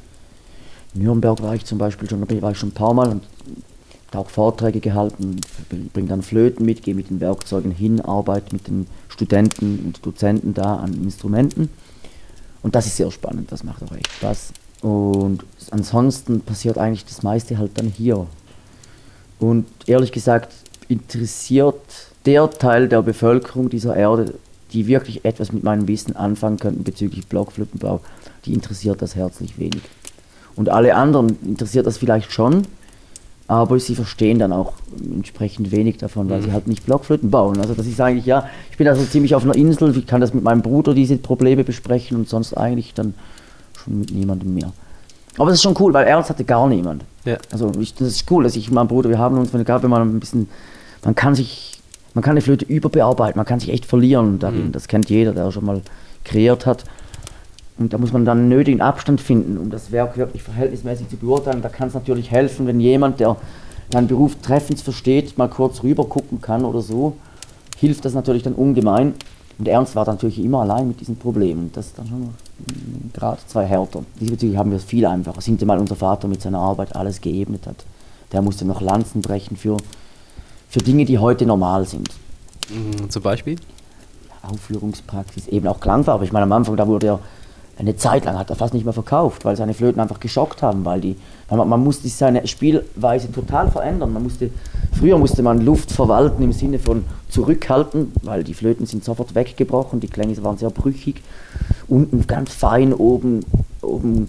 [0.95, 3.23] In Nürnberg war ich zum Beispiel schon, war ich schon ein paar Mal und
[4.13, 5.41] auch Vorträge gehalten,
[5.93, 10.53] bringe dann Flöten mit, gehe mit den Werkzeugen hin, arbeite mit den Studenten und Dozenten
[10.53, 11.69] da an Instrumenten.
[12.63, 14.53] Und das ist sehr spannend, das macht auch echt Spaß.
[14.83, 18.27] Und ansonsten passiert eigentlich das meiste halt dann hier.
[19.39, 20.53] Und ehrlich gesagt
[20.89, 21.81] interessiert
[22.27, 24.35] der Teil der Bevölkerung dieser Erde,
[24.73, 28.01] die wirklich etwas mit meinem Wissen anfangen könnten bezüglich Blockflötenbau,
[28.45, 29.83] die interessiert das herzlich wenig.
[30.57, 32.67] Und alle anderen interessiert das vielleicht schon,
[33.49, 34.75] aber sie verstehen dann auch
[35.13, 36.45] entsprechend wenig davon, weil mhm.
[36.45, 37.59] sie halt nicht Blockflöten bauen.
[37.59, 40.33] Also das ist eigentlich, ja, ich bin also ziemlich auf einer Insel, ich kann das
[40.35, 43.15] mit meinem Bruder diese Probleme besprechen und sonst eigentlich dann
[43.77, 44.73] schon mit niemandem mehr.
[45.37, 47.05] Aber das ist schon cool, weil Ernst hatte gar niemand.
[47.25, 47.39] Ja.
[47.51, 49.83] Also ich, das ist cool, dass ich und mein Bruder, wir haben uns, wenn gab
[49.85, 50.49] immer ein bisschen,
[51.05, 51.81] man kann sich,
[52.15, 54.67] man kann eine Flöte überbearbeiten, man kann sich echt verlieren darin.
[54.67, 54.73] Mhm.
[54.73, 55.83] Das kennt jeder, der schon mal
[56.25, 56.85] kreiert hat.
[57.81, 61.17] Und da muss man dann einen nötigen Abstand finden, um das Werk wirklich verhältnismäßig zu
[61.17, 61.63] beurteilen.
[61.63, 63.37] Da kann es natürlich helfen, wenn jemand, der
[63.91, 67.17] seinen Beruf treffend versteht, mal kurz rüber gucken kann oder so.
[67.79, 69.15] Hilft das natürlich dann ungemein.
[69.59, 71.71] Und Ernst war natürlich immer allein mit diesen Problemen.
[71.73, 72.31] Das ist dann schon
[73.15, 74.05] gerade zwei härter.
[74.21, 75.41] Diesbezüglich haben wir es viel einfacher.
[75.41, 77.87] Sind mal unser Vater mit seiner Arbeit alles geebnet hat.
[78.33, 79.79] Der musste noch Lanzen brechen für,
[80.69, 82.11] für Dinge, die heute normal sind.
[82.69, 83.57] Mhm, zum Beispiel?
[84.43, 86.27] Aufführungspraxis, eben auch Klangfarbe.
[86.27, 87.21] Ich meine, am Anfang, da wurde er
[87.81, 90.85] eine Zeit lang hat er fast nicht mehr verkauft, weil seine Flöten einfach geschockt haben,
[90.85, 91.17] weil die,
[91.49, 94.13] man, man musste seine Spielweise total verändern.
[94.13, 94.51] Man musste,
[94.99, 99.99] früher musste man Luft verwalten im Sinne von zurückhalten, weil die Flöten sind sofort weggebrochen,
[99.99, 101.23] die Klänge waren sehr brüchig.
[101.89, 103.41] Unten ganz fein, oben,
[103.81, 104.29] oben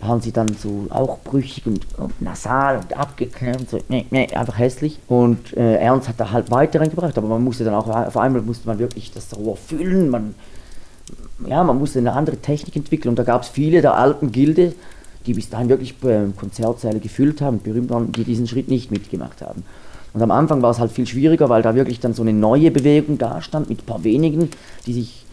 [0.00, 4.58] waren sie dann so auch brüchig und, und nasal und abgeklemmt, so, nee, nee, einfach
[4.58, 4.98] hässlich.
[5.08, 8.40] Und äh, Ernst hat da halt weiter reingebracht, aber man musste dann auch, auf einmal
[8.42, 10.34] musste man wirklich das Rohr füllen, man
[11.46, 14.74] ja, man musste eine andere Technik entwickeln und da gab es viele der alten Gilde,
[15.26, 19.42] die bis dahin wirklich äh, Konzertsäle gefüllt haben, berühmt waren, die diesen Schritt nicht mitgemacht
[19.42, 19.62] haben.
[20.14, 22.70] Und am Anfang war es halt viel schwieriger, weil da wirklich dann so eine neue
[22.70, 24.48] Bewegung da stand mit ein paar wenigen,
[24.86, 25.24] die sich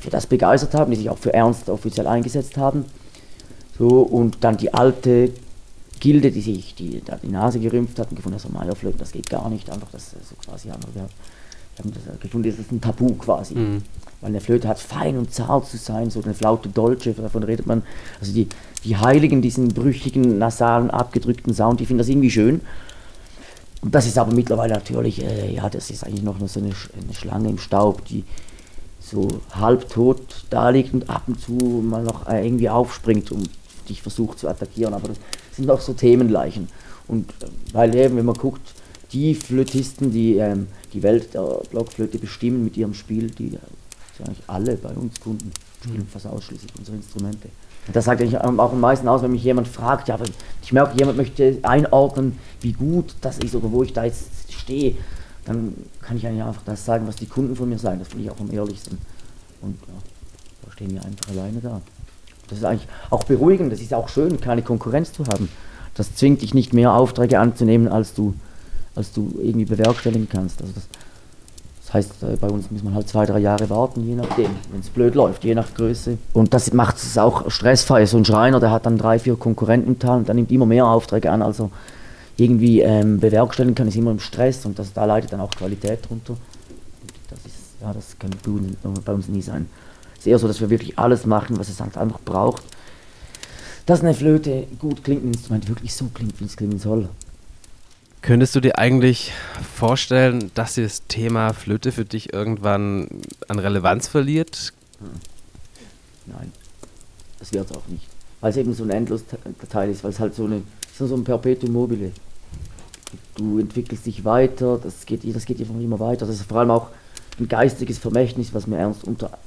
[0.00, 2.84] für das begeistert haben, die sich auch für Ernst offiziell eingesetzt haben.
[3.78, 5.30] So, und dann die alte
[6.00, 9.70] Gilde, die sich die, die Nase gerümpft hatten, gefunden, also Meierflöten, das geht gar nicht,
[9.70, 11.08] einfach das so quasi einfach, haben
[11.84, 13.54] das gefunden, das ist ein Tabu quasi.
[13.54, 13.82] Mhm.
[14.20, 17.66] Weil eine Flöte hat fein und zart zu sein, so eine Flaute Dolce, davon redet
[17.66, 17.82] man.
[18.20, 18.48] Also die,
[18.84, 22.60] die Heiligen, diesen brüchigen, nasalen, abgedrückten Sound, die finden das irgendwie schön.
[23.80, 27.14] Und das ist aber mittlerweile natürlich, äh, ja, das ist eigentlich noch so eine, eine,
[27.14, 28.24] Schlange im Staub, die
[29.00, 33.48] so halbtot da liegt und ab und zu mal noch äh, irgendwie aufspringt und
[33.88, 34.94] dich versucht zu attackieren.
[34.94, 35.18] Aber das
[35.52, 36.68] sind auch so Themenleichen.
[37.06, 38.74] Und äh, weil eben, wenn man guckt,
[39.12, 44.42] die Flötisten, die ähm, die Welt der Blockflöte bestimmen mit ihrem Spiel, die sind eigentlich
[44.46, 46.08] alle bei uns Kunden, spielen mhm.
[46.08, 47.48] fast ausschließlich unsere Instrumente.
[47.92, 50.26] Das sagt eigentlich auch am meisten aus, wenn mich jemand fragt, ja, aber
[50.62, 54.94] ich merke, jemand möchte einordnen, wie gut das ist oder wo ich da jetzt stehe,
[55.46, 57.98] dann kann ich eigentlich einfach das sagen, was die Kunden von mir sagen.
[57.98, 58.98] Das finde ich auch am ehrlichsten.
[59.62, 59.94] Und ja,
[60.66, 61.80] da stehen wir einfach alleine da.
[62.48, 65.48] Das ist eigentlich auch beruhigend, das ist auch schön, keine Konkurrenz zu haben.
[65.94, 68.34] Das zwingt dich nicht mehr Aufträge anzunehmen, als du,
[68.98, 70.60] als du irgendwie bewerkstelligen kannst.
[70.60, 70.88] Also das,
[71.86, 74.80] das heißt, äh, bei uns muss man halt zwei, drei Jahre warten, je nachdem, wenn
[74.80, 76.18] es blöd läuft, je nach Größe.
[76.34, 78.04] Und das macht es auch stressfrei.
[78.04, 80.66] So ein Schreiner, der hat dann drei, vier Konkurrenten im Tal und dann nimmt immer
[80.66, 81.70] mehr Aufträge an, also
[82.36, 86.08] irgendwie ähm, bewerkstelligen kann, ist immer im Stress und das, da leidet dann auch Qualität
[86.08, 86.36] drunter.
[87.30, 88.30] Das ist, ja, das kann
[89.04, 89.68] bei uns nie sein.
[90.14, 92.62] Es ist eher so, dass wir wirklich alles machen, was es halt einfach braucht.
[93.86, 97.08] Dass eine Flöte gut klingt, ein Instrument wirklich so klingt, wie es klingen soll.
[98.22, 99.32] Könntest du dir eigentlich
[99.74, 103.08] vorstellen, dass das Thema Flöte für dich irgendwann
[103.46, 104.72] an Relevanz verliert?
[104.98, 105.08] Hm.
[106.26, 106.52] Nein,
[107.38, 108.06] das wird es auch nicht.
[108.40, 109.24] Weil es eben so ein endlos
[109.68, 110.62] Teil ist, weil es halt so, eine,
[110.96, 112.12] so ein Perpetuum mobile.
[113.36, 116.26] Du entwickelst dich weiter, das geht, das geht einfach immer weiter.
[116.26, 116.88] Das ist vor allem auch
[117.38, 119.38] ein geistiges Vermächtnis, was mir Ernst unter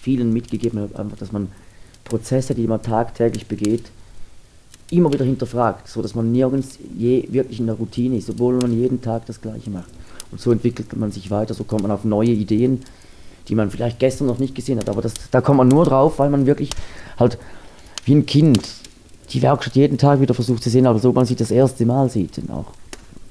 [0.00, 1.52] vielen mitgegeben hat, einfach, dass man
[2.04, 3.90] Prozesse, die man tagtäglich begeht,
[4.90, 8.78] immer wieder hinterfragt, so dass man nirgends je wirklich in der Routine ist, obwohl man
[8.78, 9.90] jeden Tag das Gleiche macht.
[10.32, 12.80] Und so entwickelt man sich weiter, so kommt man auf neue Ideen,
[13.48, 14.88] die man vielleicht gestern noch nicht gesehen hat.
[14.88, 16.70] Aber das, da kommt man nur drauf, weil man wirklich
[17.18, 17.38] halt
[18.04, 18.60] wie ein Kind
[19.32, 22.08] die Werkstatt jeden Tag wieder versucht zu sehen, aber so man sie das erste Mal
[22.08, 22.38] sieht.
[22.38, 22.66] Und auch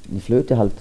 [0.10, 0.74] eine Flöte halt.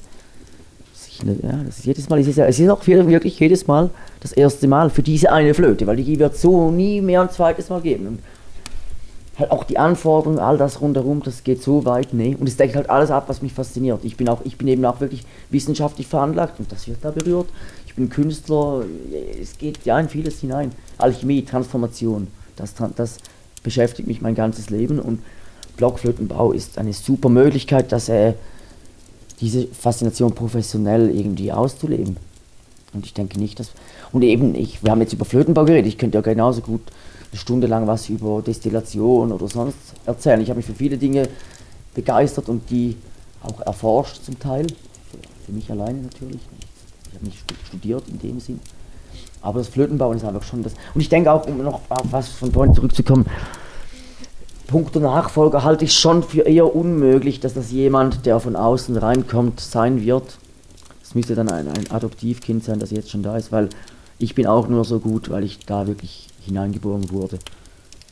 [1.42, 4.68] Ja, das ist jedes Mal, es ist, es ist auch wirklich jedes Mal das erste
[4.68, 8.20] Mal für diese eine Flöte, weil die wird so nie mehr ein zweites Mal geben.
[9.38, 12.36] Halt auch die Anforderungen, all das rundherum, das geht so weit, nee.
[12.38, 14.00] Und es deckt halt alles ab, was mich fasziniert.
[14.04, 17.48] Ich bin auch, ich bin eben auch wirklich wissenschaftlich veranlagt und das wird da berührt.
[17.86, 18.84] Ich bin Künstler,
[19.40, 20.72] es geht ja in vieles hinein.
[20.98, 22.26] Alchemie, Transformation,
[22.56, 23.18] das, das
[23.62, 25.20] beschäftigt mich mein ganzes Leben und
[25.78, 28.34] Blockflötenbau ist eine super Möglichkeit, dass äh,
[29.40, 32.16] diese Faszination professionell irgendwie auszuleben.
[32.92, 33.70] Und ich denke nicht, dass.
[34.12, 36.80] Und eben, ich, wir haben jetzt über Flötenbau geredet, ich könnte ja genauso gut
[37.30, 39.76] eine Stunde lang was über Destillation oder sonst
[40.06, 40.40] erzählen.
[40.40, 41.28] Ich habe mich für viele Dinge
[41.94, 42.96] begeistert und die
[43.42, 44.66] auch erforscht zum Teil.
[45.44, 46.40] Für, mich alleine natürlich.
[47.08, 48.60] Ich habe nicht studiert in dem Sinn.
[49.40, 50.74] Aber das Flötenbauen ist einfach schon das.
[50.94, 53.24] Und ich denke auch, um noch auf was von vorhin zurückzukommen,
[54.66, 58.96] Punkt der Nachfolger halte ich schon für eher unmöglich, dass das jemand, der von außen
[58.98, 60.38] reinkommt, sein wird.
[61.02, 63.70] Es müsste dann ein, ein Adoptivkind sein, das jetzt schon da ist, weil
[64.18, 67.38] ich bin auch nur so gut, weil ich da wirklich hineingeboren wurde.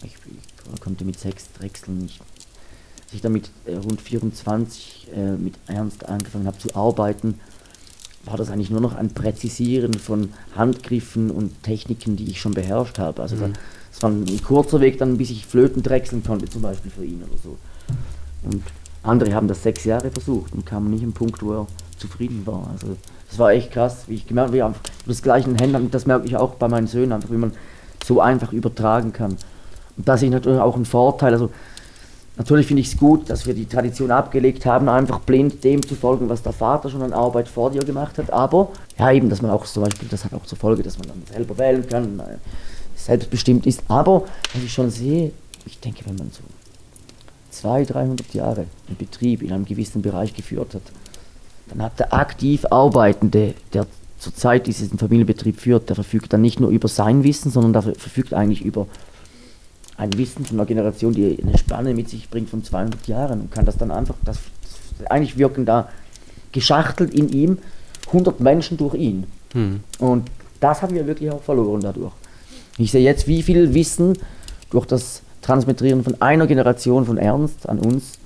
[0.02, 0.14] Ich,
[0.74, 2.20] ich konnte mit sechs Drechseln nicht.
[3.04, 7.40] Als ich dann mit äh, rund 24 äh, mit Ernst angefangen habe zu arbeiten,
[8.24, 12.98] war das eigentlich nur noch ein Präzisieren von Handgriffen und Techniken, die ich schon beherrscht
[12.98, 13.22] habe.
[13.22, 13.52] Also mhm.
[13.92, 17.22] das war ein kurzer Weg dann, bis ich Flöten drechseln konnte, zum Beispiel für ihn
[17.22, 17.56] oder so.
[18.42, 18.62] Und
[19.02, 21.66] andere haben das sechs Jahre versucht und kamen nicht am Punkt, wo er
[21.96, 22.68] zufrieden war.
[22.72, 22.96] Also
[23.28, 24.74] das war echt krass, wie ich gemerkt habe,
[25.06, 27.52] das gleiche Händen, das merke ich auch bei meinen Söhnen, einfach wie man
[28.06, 29.36] so einfach übertragen kann.
[29.96, 31.32] Und das ist natürlich auch ein Vorteil.
[31.32, 31.50] Also
[32.36, 35.94] natürlich finde ich es gut, dass wir die Tradition abgelegt haben, einfach blind dem zu
[35.94, 38.32] folgen, was der Vater schon an Arbeit vor dir gemacht hat.
[38.32, 41.08] Aber ja, eben, dass man auch zum Beispiel, das hat auch zur Folge, dass man
[41.08, 42.36] dann selber wählen kann, äh,
[42.94, 43.82] selbstbestimmt ist.
[43.88, 44.22] Aber
[44.54, 45.32] was ich schon sehe,
[45.64, 46.42] ich denke, wenn man so
[47.50, 50.82] 200, 300 Jahre einen Betrieb in einem gewissen Bereich geführt hat,
[51.68, 53.86] dann hat der aktiv Arbeitende, der
[54.18, 58.34] zurzeit diesen Familienbetrieb führt, der verfügt dann nicht nur über sein Wissen, sondern der verfügt
[58.34, 58.86] eigentlich über
[59.96, 63.50] ein Wissen von einer Generation, die eine Spanne mit sich bringt von 200 Jahren und
[63.50, 64.38] kann das dann einfach, das,
[65.08, 65.88] eigentlich wirken da
[66.52, 67.58] geschachtelt in ihm
[68.08, 69.24] 100 Menschen durch ihn.
[69.52, 69.80] Hm.
[69.98, 72.12] Und das haben wir wirklich auch verloren dadurch.
[72.78, 74.18] Ich sehe jetzt, wie viel Wissen
[74.70, 78.18] durch das Transmetrieren von einer Generation von Ernst an uns,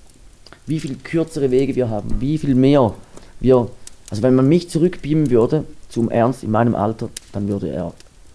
[0.67, 2.95] wie viel kürzere Wege wir haben, wie viel mehr
[3.41, 3.69] wir,
[4.11, 7.93] also wenn man mich zurückbeamen würde, zum Ernst in meinem Alter, dann würde er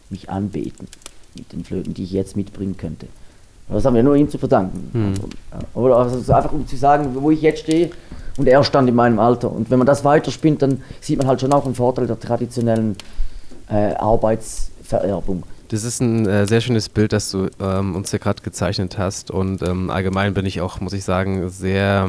[0.09, 0.87] mich anbeten
[1.35, 3.07] mit den Flöten, die ich jetzt mitbringen könnte.
[3.67, 4.89] Das haben wir nur ihm zu verdanken.
[4.93, 5.13] Hm.
[5.73, 7.89] Oder also einfach um zu sagen, wo ich jetzt stehe
[8.37, 9.51] und er stand in meinem Alter.
[9.51, 12.95] Und wenn man das weiterspinnt, dann sieht man halt schon auch einen Vorteil der traditionellen
[13.69, 15.43] äh, Arbeitsvererbung.
[15.69, 19.31] Das ist ein äh, sehr schönes Bild, das du ähm, uns hier gerade gezeichnet hast.
[19.31, 22.07] Und ähm, allgemein bin ich auch, muss ich sagen, sehr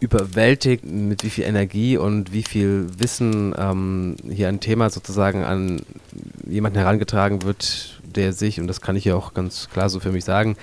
[0.00, 5.80] überwältigt, mit wie viel Energie und wie viel Wissen ähm, hier ein Thema sozusagen an
[6.46, 10.12] jemanden herangetragen wird, der sich, und das kann ich ja auch ganz klar so für
[10.12, 10.56] mich sagen,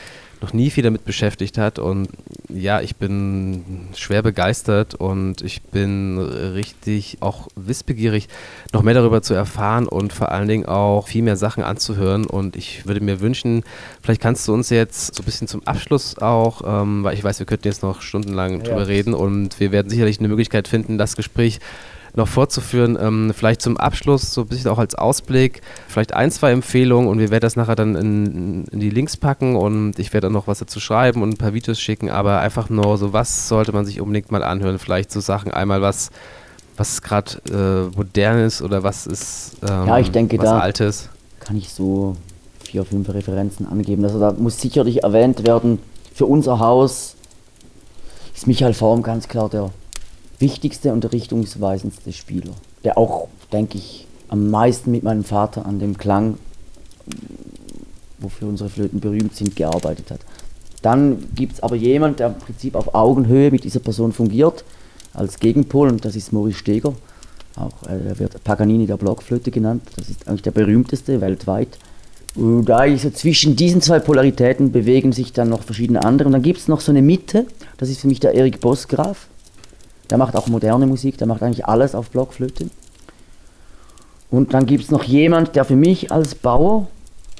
[0.43, 1.79] noch nie viel damit beschäftigt hat.
[1.79, 2.09] Und
[2.49, 8.27] ja, ich bin schwer begeistert und ich bin richtig auch wissbegierig,
[8.73, 12.25] noch mehr darüber zu erfahren und vor allen Dingen auch viel mehr Sachen anzuhören.
[12.25, 13.63] Und ich würde mir wünschen,
[14.01, 17.39] vielleicht kannst du uns jetzt so ein bisschen zum Abschluss auch, ähm, weil ich weiß,
[17.39, 18.63] wir könnten jetzt noch stundenlang ja.
[18.63, 21.59] drüber reden und wir werden sicherlich eine Möglichkeit finden, das Gespräch
[22.15, 22.97] noch fortzuführen.
[22.99, 27.19] Ähm, vielleicht zum Abschluss, so ein bisschen auch als Ausblick, vielleicht ein, zwei Empfehlungen und
[27.19, 30.47] wir werden das nachher dann in, in die Links packen und ich werde dann noch
[30.47, 33.85] was dazu schreiben und ein paar Videos schicken, aber einfach nur so, was sollte man
[33.85, 34.79] sich unbedingt mal anhören?
[34.79, 36.09] Vielleicht so Sachen einmal, was
[36.75, 41.09] was gerade äh, modern ist oder was ist ähm, ja, ich denke, was da Altes?
[41.39, 42.15] Kann ich so
[42.63, 44.03] vier, fünf Referenzen angeben.
[44.03, 45.77] Also da muss sicherlich erwähnt werden,
[46.13, 47.15] für unser Haus
[48.33, 49.69] ist Michael Form ganz klar der
[50.43, 55.97] wichtigste und richtungsweisendste Spieler, der auch, denke ich, am meisten mit meinem Vater an dem
[55.97, 56.37] Klang,
[58.19, 60.19] wofür unsere Flöten berühmt sind, gearbeitet hat.
[60.81, 64.65] Dann gibt es aber jemand, der im Prinzip auf Augenhöhe mit dieser Person fungiert,
[65.13, 66.93] als Gegenpol, und das ist Maurice Steger.
[67.55, 69.83] Auch äh, er wird Paganini der Blockflöte genannt.
[69.95, 71.77] Das ist eigentlich der berühmteste weltweit.
[72.35, 76.27] Und da so zwischen diesen zwei Polaritäten bewegen sich dann noch verschiedene andere.
[76.27, 77.45] Und dann gibt es noch so eine Mitte,
[77.77, 79.27] das ist für mich der Erik Bosgraf.
[80.13, 82.69] Der macht auch moderne Musik, der macht eigentlich alles auf Blockflöte.
[84.29, 86.87] Und dann gibt es noch jemand, der für mich als Bauer,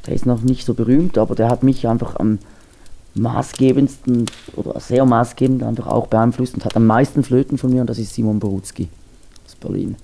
[0.07, 2.39] der ist noch nicht so berühmt, aber der hat mich einfach am
[3.13, 7.91] maßgebendsten oder sehr maßgebend einfach auch beeinflusst und hat am meisten Flöten von mir und
[7.91, 8.89] das ist Simon Borutski
[9.45, 9.95] aus Berlin.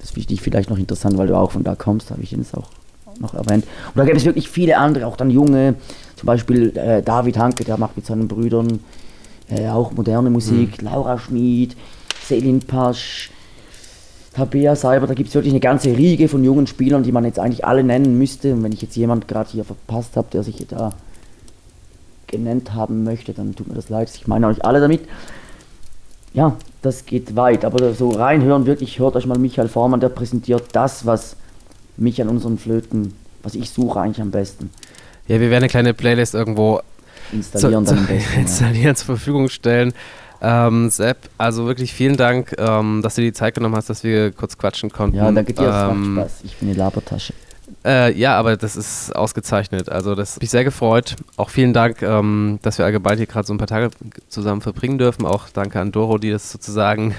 [0.00, 2.52] Das finde ich vielleicht noch interessant, weil du auch von da kommst, habe ich jetzt
[2.52, 2.70] auch
[3.20, 3.64] noch erwähnt.
[3.94, 5.76] Und da gibt es wirklich viele andere, auch dann junge,
[6.16, 8.80] zum Beispiel äh, David Hanke, der macht mit seinen Brüdern
[9.50, 10.88] äh, auch moderne Musik, mhm.
[10.88, 11.76] Laura Schmid,
[12.24, 13.30] Selin Pasch,
[14.34, 17.38] Tabea Seiber, da gibt es wirklich eine ganze Riege von jungen Spielern, die man jetzt
[17.38, 18.54] eigentlich alle nennen müsste.
[18.54, 20.92] Und wenn ich jetzt jemand gerade hier verpasst habe, der sich da
[22.28, 24.10] genannt haben möchte, dann tut mir das leid.
[24.14, 25.00] Ich meine euch alle damit.
[26.32, 30.62] Ja, das geht weit, aber so reinhören, wirklich, hört euch mal Michael Vormann, der präsentiert
[30.72, 31.34] das, was
[31.96, 34.70] mich an unseren Flöten, was ich suche eigentlich am besten.
[35.26, 36.80] Ja, wir werden eine kleine Playlist irgendwo
[37.32, 38.94] installieren, zu, zu, besten, installieren ja.
[38.94, 39.92] zur Verfügung stellen.
[40.42, 44.32] Ähm, Sepp, also wirklich vielen Dank, ähm, dass du die Zeit genommen hast, dass wir
[44.32, 45.16] kurz quatschen konnten.
[45.16, 46.40] Ja, danke dir, es ähm, macht Spaß.
[46.44, 47.34] Ich bin eine Labertasche.
[47.84, 49.88] Äh, ja, aber das ist ausgezeichnet.
[49.88, 51.16] Also das hat mich sehr gefreut.
[51.36, 53.90] Auch vielen Dank, ähm, dass wir allgemein hier gerade so ein paar Tage
[54.28, 55.24] zusammen verbringen dürfen.
[55.24, 57.14] Auch danke an Doro, die das sozusagen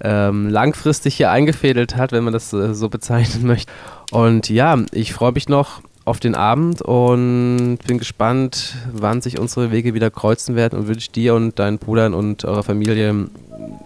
[0.00, 3.72] ähm, langfristig hier eingefädelt hat, wenn man das äh, so bezeichnen möchte.
[4.10, 9.70] Und ja, ich freue mich noch auf den Abend und bin gespannt, wann sich unsere
[9.70, 13.28] Wege wieder kreuzen werden und wünsche dir und deinen Brudern und eurer Familie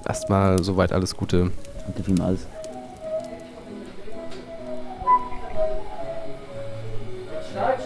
[0.08, 1.50] erstmal soweit alles Gute.
[1.84, 2.46] Danke vielmals.
[7.52, 7.83] Schneit,